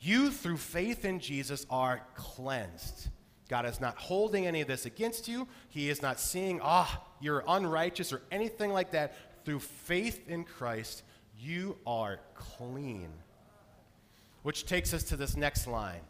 You, 0.00 0.30
through 0.30 0.56
faith 0.56 1.04
in 1.04 1.20
Jesus, 1.20 1.64
are 1.70 2.02
cleansed. 2.16 3.08
God 3.48 3.66
is 3.66 3.80
not 3.80 3.96
holding 3.96 4.46
any 4.46 4.60
of 4.60 4.66
this 4.66 4.86
against 4.86 5.28
you. 5.28 5.46
He 5.68 5.90
is 5.90 6.02
not 6.02 6.18
seeing, 6.18 6.60
ah, 6.62 7.00
oh, 7.00 7.08
you're 7.20 7.44
unrighteous 7.46 8.12
or 8.12 8.22
anything 8.32 8.72
like 8.72 8.92
that 8.92 9.14
through 9.44 9.60
faith 9.60 10.28
in 10.28 10.44
Christ, 10.44 11.02
you 11.38 11.76
are 11.86 12.20
clean. 12.34 13.10
Which 14.42 14.66
takes 14.66 14.92
us 14.94 15.04
to 15.04 15.16
this 15.16 15.36
next 15.36 15.66
line. 15.66 16.00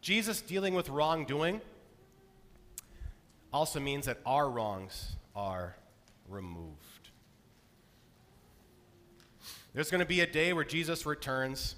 Jesus 0.00 0.40
dealing 0.40 0.74
with 0.74 0.88
wrongdoing 0.88 1.60
also 3.52 3.80
means 3.80 4.06
that 4.06 4.18
our 4.26 4.48
wrongs 4.48 5.16
are 5.34 5.76
removed. 6.28 7.10
There's 9.74 9.90
going 9.90 10.00
to 10.00 10.06
be 10.06 10.20
a 10.20 10.26
day 10.26 10.52
where 10.52 10.64
Jesus 10.64 11.04
returns, 11.04 11.76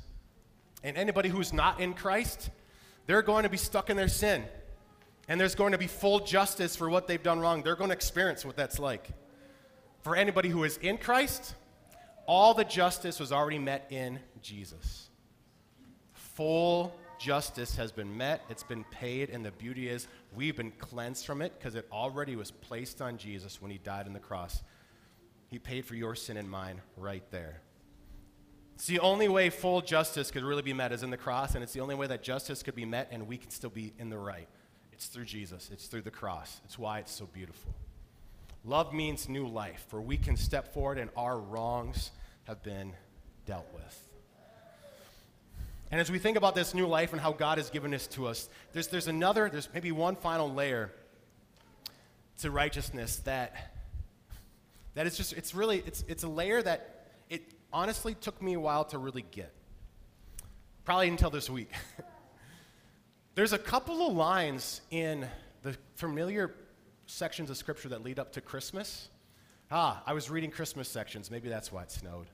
and 0.85 0.97
anybody 0.97 1.29
who's 1.29 1.53
not 1.53 1.81
in 1.81 1.95
Christ, 1.95 2.51
they're 3.07 3.23
going 3.23 3.43
to 3.43 3.49
be 3.49 3.57
stuck 3.57 3.91
in 3.91 3.97
their 3.97 4.09
sin. 4.09 4.45
And 5.29 5.41
there's 5.41 5.55
going 5.55 5.73
to 5.73 5.79
be 5.79 5.87
full 5.87 6.21
justice 6.21 6.75
for 6.77 6.89
what 6.89 7.07
they've 7.07 7.23
done 7.23 7.41
wrong. 7.41 7.63
They're 7.63 7.77
going 7.77 7.91
to 7.91 7.97
experience 7.97 8.45
what 8.45 8.57
that's 8.57 8.79
like 8.79 9.11
for 10.09 10.17
anybody 10.17 10.49
who 10.49 10.65
is 10.65 10.79
in 10.79 10.99
Christ, 10.99 11.55
all 12.27 12.55
the 12.55 12.65
justice 12.65 13.19
was 13.21 13.33
already 13.33 13.59
met 13.59 13.87
in 13.91 14.21
Jesus. 14.41 15.09
Full 16.15 16.95
justice 17.19 17.77
has 17.77 17.93
been 17.93 18.17
met, 18.17 18.43
it's 18.49 18.63
been 18.63 18.85
paid, 18.85 19.31
and 19.31 19.45
the 19.45 19.51
beauty 19.51 19.89
is 19.89 20.07
we've 20.35 20.57
been 20.57 20.73
cleansed 20.73 21.27
from 21.27 21.43
it 21.43 21.53
because 21.59 21.75
it 21.75 21.87
already 21.93 22.37
was 22.37 22.51
placed 22.51 23.03
on 23.03 23.19
Jesus 23.19 23.61
when 23.61 23.71
he 23.71 23.79
died 23.79 24.07
on 24.07 24.13
the 24.13 24.21
cross. 24.21 24.63
He 25.49 25.59
paid 25.59 25.85
for 25.85 25.95
your 25.95 26.15
sin 26.15 26.37
and 26.37 26.49
mine 26.49 26.81
right 26.97 27.25
there. 27.31 27.61
It's 28.75 28.87
the 28.87 29.01
only 29.01 29.29
way 29.29 29.51
full 29.51 29.81
justice 29.81 30.31
could 30.31 30.45
really 30.45 30.63
be 30.63 30.73
met 30.73 30.93
is 30.93 31.03
in 31.03 31.11
the 31.11 31.17
cross, 31.17 31.55
and 31.55 31.65
it's 31.65 31.73
the 31.73 31.81
only 31.81 31.97
way 31.97 32.07
that 32.07 32.23
justice 32.23 32.63
could 32.63 32.77
be 32.77 32.85
met 32.85 33.09
and 33.11 33.27
we 33.27 33.37
can 33.37 33.51
still 33.51 33.71
be 33.71 33.93
in 33.99 34.09
the 34.09 34.19
right. 34.19 34.49
It's 34.93 35.07
through 35.07 35.25
Jesus, 35.25 35.71
it's 35.73 35.87
through 35.87 36.03
the 36.03 36.11
cross. 36.11 36.61
It's 36.65 36.79
why 36.79 37.01
it's 37.01 37.13
so 37.13 37.27
beautiful. 37.27 37.75
Love 38.65 38.93
means 38.93 39.29
new 39.29 39.47
life, 39.47 39.85
for 39.89 40.01
we 40.01 40.17
can 40.17 40.37
step 40.37 40.73
forward 40.75 40.99
and 40.99 41.11
our 41.17 41.39
wrongs 41.39 42.11
have 42.45 42.63
been 42.63 42.93
dealt 43.47 43.67
with. 43.75 44.08
And 45.91 46.01
as 46.01 46.11
we 46.11 46.19
think 46.19 46.37
about 46.37 46.55
this 46.55 46.75
new 46.75 46.87
life 46.87 47.13
and 47.13 47.21
how 47.21 47.33
God 47.33 47.59
has 47.59 47.71
given 47.71 47.91
this 47.91 48.07
to 48.09 48.27
us, 48.27 48.49
there's, 48.73 48.89
there's 48.89 49.09
another, 49.09 49.49
there's 49.49 49.69
maybe 49.73 49.91
one 49.91 50.17
final 50.17 50.53
layer 50.53 50.93
to 52.39 52.51
righteousness 52.51 53.17
that, 53.25 53.73
that 54.95 55.07
is 55.07 55.17
just, 55.17 55.33
it's 55.33 55.55
really, 55.55 55.83
it's, 55.87 56.05
it's 56.07 56.25
a 56.25 56.29
layer 56.29 56.61
that 56.61 57.07
it 57.31 57.55
honestly 57.73 58.15
took 58.15 58.41
me 58.43 58.53
a 58.55 58.61
while 58.61 58.85
to 58.87 58.99
really 58.99 59.25
get. 59.31 59.53
Probably 60.85 61.09
until 61.09 61.31
this 61.31 61.49
week. 61.49 61.71
there's 63.35 63.55
a 63.55 63.59
couple 63.59 64.07
of 64.07 64.15
lines 64.15 64.83
in 64.91 65.27
the 65.63 65.77
familiar 65.97 66.55
sections 67.07 67.49
of 67.49 67.57
scripture 67.57 67.89
that 67.89 68.03
lead 68.03 68.19
up 68.19 68.33
to 68.33 68.41
Christmas. 68.43 69.09
Ah, 69.71 70.03
I 70.07 70.13
was 70.13 70.31
reading 70.31 70.51
Christmas 70.51 70.89
sections. 70.89 71.31
Maybe 71.31 71.49
that's 71.49 71.73
why 71.73 71.83
it 71.83 71.91
snowed. 71.91 72.27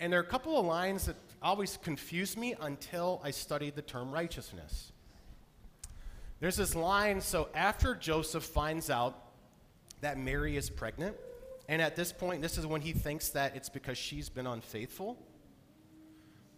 And 0.00 0.12
there 0.12 0.20
are 0.20 0.22
a 0.22 0.26
couple 0.26 0.58
of 0.58 0.66
lines 0.66 1.06
that 1.06 1.16
always 1.44 1.76
confused 1.76 2.36
me 2.36 2.54
until 2.60 3.20
I 3.22 3.30
studied 3.30 3.76
the 3.76 3.82
term 3.82 4.10
righteousness. 4.10 4.90
There's 6.40 6.56
this 6.56 6.74
line 6.74 7.20
so 7.20 7.48
after 7.54 7.94
Joseph 7.94 8.42
finds 8.42 8.90
out 8.90 9.16
that 10.00 10.18
Mary 10.18 10.56
is 10.56 10.68
pregnant, 10.70 11.16
and 11.68 11.80
at 11.80 11.96
this 11.96 12.12
point, 12.12 12.42
this 12.42 12.58
is 12.58 12.66
when 12.66 12.80
he 12.80 12.92
thinks 12.92 13.28
that 13.30 13.54
it's 13.54 13.68
because 13.68 13.96
she's 13.96 14.28
been 14.28 14.46
unfaithful. 14.46 15.16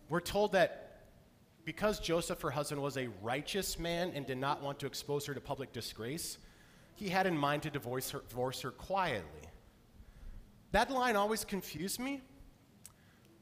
We're 0.08 0.20
told 0.20 0.52
that 0.52 0.82
because 1.64 1.98
Joseph, 1.98 2.40
her 2.42 2.50
husband, 2.50 2.80
was 2.80 2.96
a 2.96 3.08
righteous 3.22 3.78
man 3.78 4.12
and 4.14 4.24
did 4.24 4.38
not 4.38 4.62
want 4.62 4.78
to 4.80 4.86
expose 4.86 5.26
her 5.26 5.34
to 5.34 5.40
public 5.40 5.72
disgrace, 5.72 6.38
he 6.94 7.08
had 7.08 7.26
in 7.26 7.36
mind 7.36 7.62
to 7.64 7.70
divorce 7.70 8.10
her, 8.10 8.22
divorce 8.28 8.60
her 8.62 8.70
quietly. 8.70 9.42
that 10.72 10.90
line 10.90 11.16
always 11.16 11.44
confused 11.44 12.00
me 12.00 12.22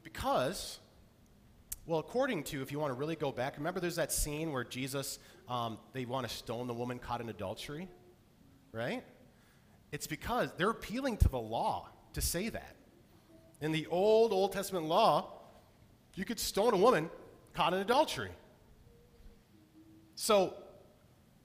because, 0.02 0.78
well, 1.86 1.98
according 1.98 2.44
to, 2.44 2.62
if 2.62 2.72
you 2.72 2.78
want 2.78 2.92
to 2.92 2.98
really 2.98 3.16
go 3.16 3.30
back, 3.30 3.56
remember 3.58 3.78
there's 3.78 3.96
that 3.96 4.10
scene 4.10 4.52
where 4.52 4.64
Jesus, 4.64 5.18
um, 5.48 5.78
they 5.92 6.06
want 6.06 6.26
to 6.26 6.34
stone 6.34 6.66
the 6.66 6.74
woman 6.74 6.98
caught 6.98 7.20
in 7.20 7.28
adultery, 7.28 7.88
right? 8.72 9.04
It's 9.92 10.06
because 10.06 10.50
they're 10.56 10.70
appealing 10.70 11.18
to 11.18 11.28
the 11.28 11.38
law 11.38 11.88
to 12.14 12.20
say 12.20 12.48
that. 12.48 12.76
In 13.60 13.70
the 13.70 13.86
old 13.86 14.32
Old 14.32 14.52
Testament 14.52 14.86
law, 14.86 15.30
you 16.14 16.24
could 16.24 16.40
stone 16.40 16.72
a 16.72 16.76
woman 16.76 17.10
caught 17.52 17.74
in 17.74 17.80
adultery. 17.80 18.30
So, 20.16 20.54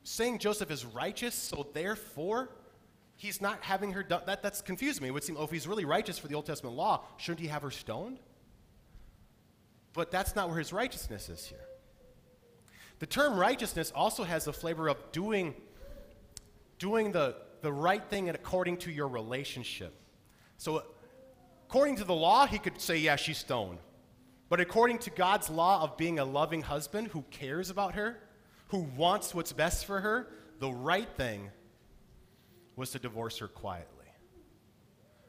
saying 0.04 0.40
Joseph 0.40 0.72
is 0.72 0.86
righteous, 0.86 1.36
so 1.36 1.68
therefore 1.74 2.50
he's 3.16 3.42
not 3.42 3.62
having 3.62 3.92
her 3.92 4.04
done, 4.04 4.22
that, 4.26 4.42
that's 4.42 4.62
confused 4.62 5.02
me. 5.02 5.10
It 5.10 5.12
would 5.12 5.24
seem, 5.24 5.36
oh, 5.38 5.44
if 5.44 5.52
he's 5.52 5.68
really 5.68 5.86
righteous 5.86 6.18
for 6.18 6.30
the 6.30 6.36
Old 6.36 6.46
Testament 6.46 6.78
law, 6.78 7.04
shouldn't 7.18 7.42
he 7.42 7.48
have 7.48 7.62
her 7.62 7.72
stoned? 7.72 8.20
But 10.00 10.12
that's 10.12 10.34
not 10.34 10.48
where 10.48 10.58
his 10.58 10.72
righteousness 10.72 11.28
is 11.28 11.46
here. 11.46 11.68
The 13.00 13.06
term 13.06 13.38
righteousness 13.38 13.92
also 13.94 14.24
has 14.24 14.46
the 14.46 14.54
flavor 14.54 14.88
of 14.88 14.96
doing, 15.12 15.54
doing 16.78 17.12
the, 17.12 17.36
the 17.60 17.74
right 17.74 18.02
thing 18.10 18.30
according 18.30 18.78
to 18.78 18.92
your 18.92 19.10
relationship. 19.10 19.94
So, 20.56 20.84
according 21.68 21.98
to 21.98 22.06
the 22.06 22.14
law, 22.14 22.48
he 22.48 22.60
could 22.60 22.80
say, 22.80 22.96
yeah, 22.96 23.18
she's 23.18 23.40
stoned. 23.40 23.80
But 24.48 24.62
according 24.62 25.00
to 25.00 25.10
God's 25.10 25.50
law 25.50 25.84
of 25.84 25.98
being 25.98 26.18
a 26.18 26.24
loving 26.24 26.62
husband 26.62 27.10
who 27.10 27.26
cares 27.30 27.70
about 27.70 27.96
her, 27.96 28.20
who 28.70 28.88
wants 28.96 29.36
what's 29.36 29.52
best 29.52 29.84
for 29.84 30.00
her, 30.00 30.30
the 30.60 30.72
right 30.72 31.10
thing 31.18 31.50
was 32.78 32.92
to 32.92 33.00
divorce 33.00 33.40
her 33.40 33.50
quietly. 33.50 34.06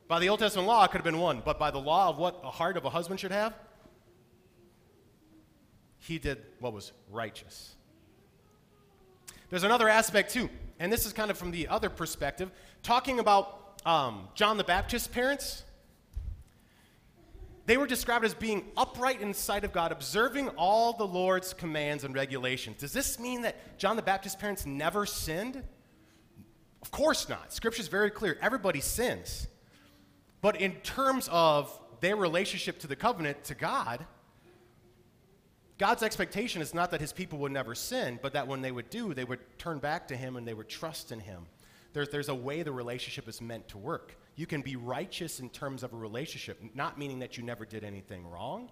By 0.06 0.20
the 0.20 0.28
Old 0.28 0.38
Testament 0.38 0.68
law, 0.68 0.84
it 0.84 0.92
could 0.92 0.98
have 0.98 1.04
been 1.04 1.18
one, 1.18 1.42
but 1.44 1.58
by 1.58 1.72
the 1.72 1.80
law 1.80 2.08
of 2.08 2.18
what 2.18 2.40
a 2.44 2.52
heart 2.52 2.76
of 2.76 2.84
a 2.84 2.90
husband 2.90 3.18
should 3.18 3.32
have, 3.32 3.52
he 6.00 6.18
did 6.18 6.38
what 6.58 6.72
was 6.72 6.92
righteous. 7.10 7.76
There's 9.50 9.64
another 9.64 9.88
aspect 9.88 10.32
too, 10.32 10.48
and 10.78 10.92
this 10.92 11.06
is 11.06 11.12
kind 11.12 11.30
of 11.30 11.38
from 11.38 11.50
the 11.50 11.68
other 11.68 11.88
perspective, 11.88 12.50
talking 12.82 13.18
about 13.18 13.80
um, 13.84 14.28
John 14.34 14.56
the 14.56 14.64
Baptist's 14.64 15.08
parents. 15.08 15.64
They 17.66 17.76
were 17.76 17.86
described 17.86 18.24
as 18.24 18.34
being 18.34 18.64
upright 18.76 19.20
in 19.20 19.28
the 19.28 19.34
sight 19.34 19.64
of 19.64 19.72
God, 19.72 19.92
observing 19.92 20.48
all 20.50 20.92
the 20.92 21.06
Lord's 21.06 21.52
commands 21.52 22.02
and 22.04 22.14
regulations. 22.14 22.80
Does 22.80 22.92
this 22.92 23.18
mean 23.18 23.42
that 23.42 23.78
John 23.78 23.96
the 23.96 24.02
Baptist's 24.02 24.40
parents 24.40 24.66
never 24.66 25.06
sinned? 25.06 25.62
Of 26.82 26.90
course 26.90 27.28
not. 27.28 27.52
Scripture 27.52 27.82
is 27.82 27.88
very 27.88 28.10
clear. 28.10 28.38
Everybody 28.40 28.80
sins. 28.80 29.46
But 30.40 30.60
in 30.60 30.72
terms 30.76 31.28
of 31.30 31.78
their 32.00 32.16
relationship 32.16 32.78
to 32.80 32.86
the 32.86 32.96
covenant, 32.96 33.44
to 33.44 33.54
God, 33.54 34.06
God's 35.80 36.02
expectation 36.02 36.60
is 36.60 36.74
not 36.74 36.90
that 36.90 37.00
his 37.00 37.10
people 37.10 37.38
would 37.38 37.52
never 37.52 37.74
sin, 37.74 38.18
but 38.20 38.34
that 38.34 38.46
when 38.46 38.60
they 38.60 38.70
would 38.70 38.90
do, 38.90 39.14
they 39.14 39.24
would 39.24 39.38
turn 39.58 39.78
back 39.78 40.08
to 40.08 40.16
him 40.16 40.36
and 40.36 40.46
they 40.46 40.52
would 40.52 40.68
trust 40.68 41.10
in 41.10 41.20
him. 41.20 41.46
There's, 41.94 42.10
there's 42.10 42.28
a 42.28 42.34
way 42.34 42.62
the 42.62 42.70
relationship 42.70 43.26
is 43.26 43.40
meant 43.40 43.66
to 43.68 43.78
work. 43.78 44.14
You 44.36 44.44
can 44.44 44.60
be 44.60 44.76
righteous 44.76 45.40
in 45.40 45.48
terms 45.48 45.82
of 45.82 45.94
a 45.94 45.96
relationship, 45.96 46.60
not 46.74 46.98
meaning 46.98 47.20
that 47.20 47.38
you 47.38 47.44
never 47.44 47.64
did 47.64 47.82
anything 47.82 48.28
wrong, 48.28 48.68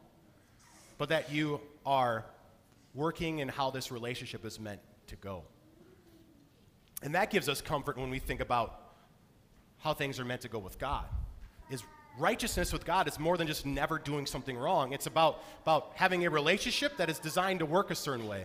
but 0.99 1.09
that 1.09 1.33
you 1.33 1.63
are 1.87 2.27
working 2.93 3.39
in 3.39 3.49
how 3.49 3.71
this 3.71 3.91
relationship 3.91 4.45
is 4.45 4.61
meant 4.61 4.81
to 5.07 5.17
go. 5.17 5.45
And 7.03 7.15
that 7.15 7.31
gives 7.31 7.49
us 7.49 7.63
comfort 7.63 7.97
when 7.97 8.11
we 8.11 8.19
think 8.19 8.41
about 8.41 8.83
how 9.79 9.95
things 9.95 10.21
are 10.21 10.27
meant 10.27 10.43
to 10.43 10.49
go 10.49 10.59
with 10.59 10.79
God. 10.79 11.07
Righteousness 12.19 12.73
with 12.73 12.85
God 12.85 13.07
is 13.07 13.19
more 13.19 13.37
than 13.37 13.47
just 13.47 13.65
never 13.65 13.99
doing 13.99 14.27
something 14.27 14.57
wrong. 14.57 14.93
It's 14.93 15.07
about, 15.07 15.43
about 15.63 15.93
having 15.95 16.27
a 16.27 16.31
relationship 16.31 16.97
that 16.97 17.09
is 17.09 17.19
designed 17.19 17.61
to 17.61 17.67
work 17.67 17.91
a 17.91 17.95
certain 17.95 18.27
way. 18.27 18.45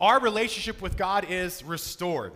Our 0.00 0.18
relationship 0.18 0.80
with 0.80 0.96
God 0.96 1.26
is 1.28 1.62
restored. 1.62 2.32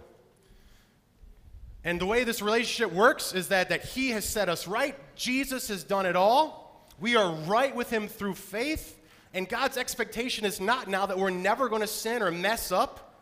And 1.83 2.01
the 2.01 2.07
way 2.07 2.25
this 2.25 2.43
relationship 2.43 2.93
works 2.95 3.33
is 3.33 3.49
that, 3.49 3.71
that 3.71 3.85
He 3.85 4.11
has 4.11 4.27
set 4.27 4.49
us 4.49 4.69
right. 4.69 4.97
Jesus 5.17 5.69
has 5.69 5.83
done 5.83 6.05
it 6.05 6.17
all. 6.17 6.89
We 7.01 7.17
are 7.17 7.33
right 7.33 7.75
with 7.75 7.91
Him 7.91 8.07
through 8.07 8.35
faith. 8.35 8.99
And 9.33 9.49
God's 9.49 9.77
expectation 9.77 10.45
is 10.45 10.61
not 10.61 10.89
now 10.89 11.07
that 11.07 11.19
we're 11.19 11.31
never 11.31 11.69
going 11.69 11.81
to 11.81 11.87
sin 11.87 12.23
or 12.23 12.31
mess 12.31 12.71
up. 12.71 13.21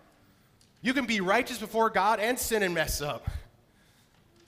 You 0.80 0.92
can 0.92 1.06
be 1.06 1.20
righteous 1.20 1.58
before 1.58 1.88
God 1.88 2.18
and 2.18 2.38
sin 2.38 2.64
and 2.64 2.74
mess 2.74 3.00
up. 3.00 3.28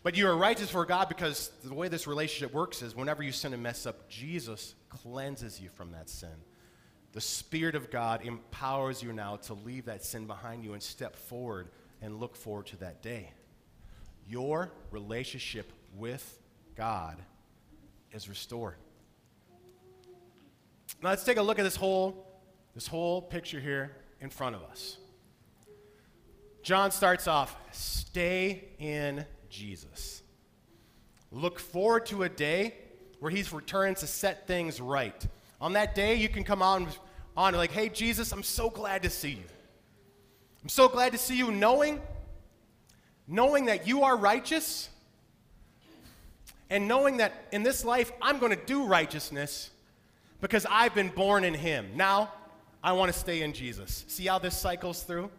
But 0.04 0.18
you 0.18 0.28
are 0.28 0.36
righteous 0.36 0.68
for 0.68 0.84
God 0.84 1.08
because 1.08 1.50
the 1.64 1.72
way 1.72 1.88
this 1.88 2.06
relationship 2.06 2.52
works 2.52 2.82
is 2.82 2.94
whenever 2.94 3.22
you 3.22 3.32
sin 3.32 3.54
and 3.54 3.62
mess 3.62 3.86
up, 3.86 4.06
Jesus 4.06 4.74
cleanses 4.90 5.58
you 5.58 5.70
from 5.70 5.92
that 5.92 6.10
sin. 6.10 6.36
The 7.12 7.22
Spirit 7.22 7.74
of 7.74 7.90
God 7.90 8.20
empowers 8.22 9.02
you 9.02 9.14
now 9.14 9.36
to 9.36 9.54
leave 9.54 9.86
that 9.86 10.04
sin 10.04 10.26
behind 10.26 10.62
you 10.62 10.74
and 10.74 10.82
step 10.82 11.16
forward 11.16 11.70
and 12.02 12.20
look 12.20 12.36
forward 12.36 12.66
to 12.66 12.76
that 12.76 13.00
day. 13.00 13.32
Your 14.28 14.70
relationship 14.90 15.72
with 15.96 16.38
God 16.76 17.16
is 18.12 18.28
restored. 18.28 18.76
Now 21.02 21.08
let's 21.08 21.24
take 21.24 21.38
a 21.38 21.42
look 21.42 21.58
at 21.58 21.62
this 21.62 21.76
whole, 21.76 22.26
this 22.74 22.86
whole 22.86 23.22
picture 23.22 23.58
here 23.58 23.96
in 24.20 24.28
front 24.28 24.54
of 24.54 24.62
us. 24.64 24.98
John 26.62 26.90
starts 26.90 27.26
off, 27.26 27.56
stay 27.72 28.64
in 28.78 29.24
Jesus. 29.54 30.22
Look 31.30 31.60
forward 31.60 32.06
to 32.06 32.24
a 32.24 32.28
day 32.28 32.74
where 33.20 33.30
he's 33.30 33.52
returned 33.52 33.98
to 33.98 34.06
set 34.06 34.46
things 34.46 34.80
right. 34.80 35.26
On 35.60 35.74
that 35.74 35.94
day, 35.94 36.16
you 36.16 36.28
can 36.28 36.44
come 36.44 36.60
on, 36.60 36.88
on 37.36 37.54
like, 37.54 37.70
hey, 37.70 37.88
Jesus, 37.88 38.32
I'm 38.32 38.42
so 38.42 38.68
glad 38.68 39.02
to 39.04 39.10
see 39.10 39.30
you. 39.30 39.44
I'm 40.62 40.68
so 40.68 40.88
glad 40.88 41.12
to 41.12 41.18
see 41.18 41.36
you 41.36 41.52
knowing, 41.52 42.02
knowing 43.28 43.66
that 43.66 43.86
you 43.86 44.02
are 44.02 44.16
righteous, 44.16 44.90
and 46.70 46.88
knowing 46.88 47.18
that 47.18 47.32
in 47.52 47.62
this 47.62 47.84
life 47.84 48.10
I'm 48.20 48.38
going 48.38 48.50
to 48.50 48.66
do 48.66 48.86
righteousness 48.86 49.70
because 50.40 50.66
I've 50.68 50.94
been 50.94 51.10
born 51.10 51.44
in 51.44 51.54
him. 51.54 51.90
Now, 51.94 52.32
I 52.82 52.92
want 52.92 53.12
to 53.12 53.18
stay 53.18 53.42
in 53.42 53.52
Jesus. 53.52 54.04
See 54.08 54.26
how 54.26 54.38
this 54.38 54.56
cycles 54.56 55.04
through? 55.04 55.30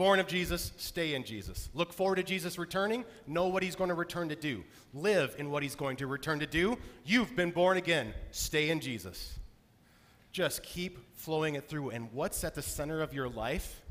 Born 0.00 0.18
of 0.18 0.26
Jesus, 0.26 0.72
stay 0.78 1.12
in 1.12 1.24
Jesus. 1.24 1.68
Look 1.74 1.92
forward 1.92 2.16
to 2.16 2.22
Jesus 2.22 2.56
returning, 2.56 3.04
know 3.26 3.48
what 3.48 3.62
he's 3.62 3.76
going 3.76 3.90
to 3.90 3.94
return 3.94 4.30
to 4.30 4.34
do. 4.34 4.64
Live 4.94 5.36
in 5.36 5.50
what 5.50 5.62
he's 5.62 5.74
going 5.74 5.98
to 5.98 6.06
return 6.06 6.40
to 6.40 6.46
do. 6.46 6.78
You've 7.04 7.36
been 7.36 7.50
born 7.50 7.76
again, 7.76 8.14
stay 8.30 8.70
in 8.70 8.80
Jesus. 8.80 9.38
Just 10.32 10.62
keep 10.62 11.14
flowing 11.18 11.54
it 11.54 11.68
through. 11.68 11.90
And 11.90 12.10
what's 12.14 12.44
at 12.44 12.54
the 12.54 12.62
center 12.62 13.02
of 13.02 13.12
your 13.12 13.28
life 13.28 13.82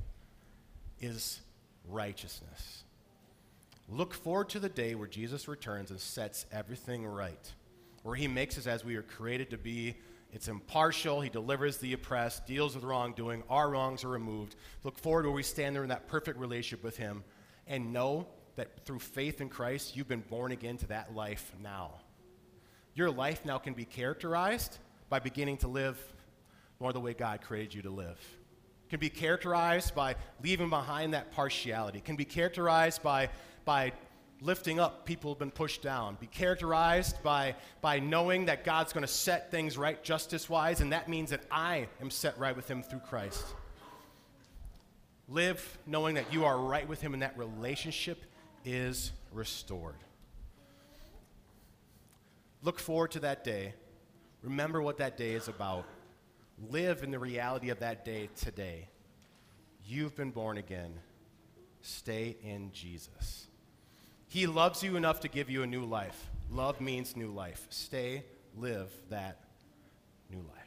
is 1.00 1.41
righteousness. 1.88 2.86
Look 3.88 4.15
forward 4.15 4.50
to 4.50 4.60
the 4.60 4.67
day 4.67 4.95
where 4.95 5.08
Jesus 5.08 5.48
returns 5.48 5.91
and 5.91 6.00
sets 6.00 6.48
everything 6.52 7.06
right, 7.06 7.54
where 8.02 8.15
he 8.15 8.28
makes 8.28 8.58
us 8.58 8.65
as 8.65 8.84
we 8.84 8.95
are 8.95 9.04
created 9.04 9.52
to 9.52 9.60
be 9.60 9.93
it's 10.32 10.48
impartial. 10.48 11.22
He 11.22 11.30
delivers 11.30 11.78
the 11.78 11.94
oppressed, 11.94 12.46
deals 12.46 12.76
with 12.76 12.84
wrongdoing. 12.84 13.44
Our 13.50 13.70
wrongs 13.70 14.04
are 14.04 14.10
removed. 14.10 14.56
Look 14.84 14.98
forward 14.98 15.24
to 15.24 15.30
where 15.30 15.36
we 15.36 15.44
stand 15.44 15.76
there 15.76 15.84
in 15.84 15.89
that 15.89 16.08
perfect 16.08 16.39
relationship 16.39 16.84
with 16.84 16.98
Him 16.98 17.24
and 17.68 17.92
know 17.92 18.28
that 18.56 18.86
through 18.86 19.00
faith 19.00 19.42
in 19.42 19.50
Christ, 19.50 19.96
you've 19.96 20.08
been 20.08 20.24
born 20.30 20.52
again 20.52 20.78
to 20.78 20.88
that 20.88 21.15
life 21.15 21.52
now. 21.63 21.94
Your 22.94 23.10
life 23.10 23.46
now 23.46 23.58
can 23.58 23.74
be 23.74 23.86
characterized 23.86 24.78
by 25.10 25.20
beginning 25.20 25.58
to 25.58 25.68
live 25.68 25.98
more 26.80 26.94
the 26.94 27.00
way 27.00 27.13
God 27.13 27.42
created 27.42 27.74
you 27.74 27.82
to 27.84 27.89
live. 27.89 28.20
Can 28.89 29.00
be 29.00 29.10
characterized 29.10 29.96
by 29.96 30.15
leaving 30.44 30.70
behind 30.70 31.13
that 31.13 31.32
partiality. 31.32 32.00
It 32.00 32.06
can 32.06 32.15
be 32.15 32.26
characterized 32.26 33.04
by, 33.04 33.30
by 33.65 33.94
lifting 34.41 34.80
up 34.80 35.05
people 35.05 35.32
who've 35.32 35.39
been 35.39 35.51
pushed 35.51 35.82
down. 35.82 36.18
Be 36.20 36.28
characterized 36.28 37.22
by, 37.24 37.55
by 37.82 37.99
knowing 37.99 38.45
that 38.45 38.64
God's 38.64 38.93
going 38.93 39.05
to 39.05 39.11
set 39.11 39.51
things 39.51 39.78
right 39.78 40.01
justice 40.03 40.49
wise, 40.49 40.82
and 40.82 40.93
that 40.93 41.09
means 41.09 41.30
that 41.32 41.41
I 41.51 41.88
am 42.01 42.09
set 42.09 42.38
right 42.39 42.55
with 42.55 42.70
Him 42.70 42.82
through 42.82 42.99
Christ. 42.99 43.43
Live 45.28 45.78
knowing 45.86 46.16
that 46.16 46.34
you 46.34 46.45
are 46.45 46.57
right 46.57 46.88
with 46.88 47.01
Him 47.01 47.14
and 47.14 47.22
that 47.22 47.38
relationship 47.38 48.24
is 48.66 49.11
restored. 49.32 49.95
Look 52.61 52.80
forward 52.80 53.11
to 53.11 53.20
that 53.22 53.43
day. 53.43 53.74
Remember 54.41 54.82
what 54.82 54.97
that 54.97 55.18
day 55.18 55.34
is 55.34 55.47
about. 55.47 55.86
Live 56.70 57.03
in 57.03 57.11
the 57.11 57.20
reality 57.20 57.70
of 57.70 57.80
that 57.80 58.03
day 58.03 58.30
today. 58.36 58.88
You've 59.86 60.16
been 60.16 60.32
born 60.32 60.57
again. 60.57 60.93
Stay 61.82 62.36
in 62.43 62.72
Jesus. 62.74 63.49
He 64.30 64.45
loves 64.45 64.84
you 64.84 64.95
enough 64.95 65.21
to 65.21 65.27
give 65.27 65.49
you 65.49 65.63
a 65.63 65.67
new 65.67 65.84
life. 65.84 66.30
Love 66.51 66.80
means 66.80 67.15
new 67.15 67.32
life. 67.32 67.65
Stay, 67.69 68.23
live 68.55 68.91
that 69.09 69.43
new 70.30 70.38
life. 70.38 70.59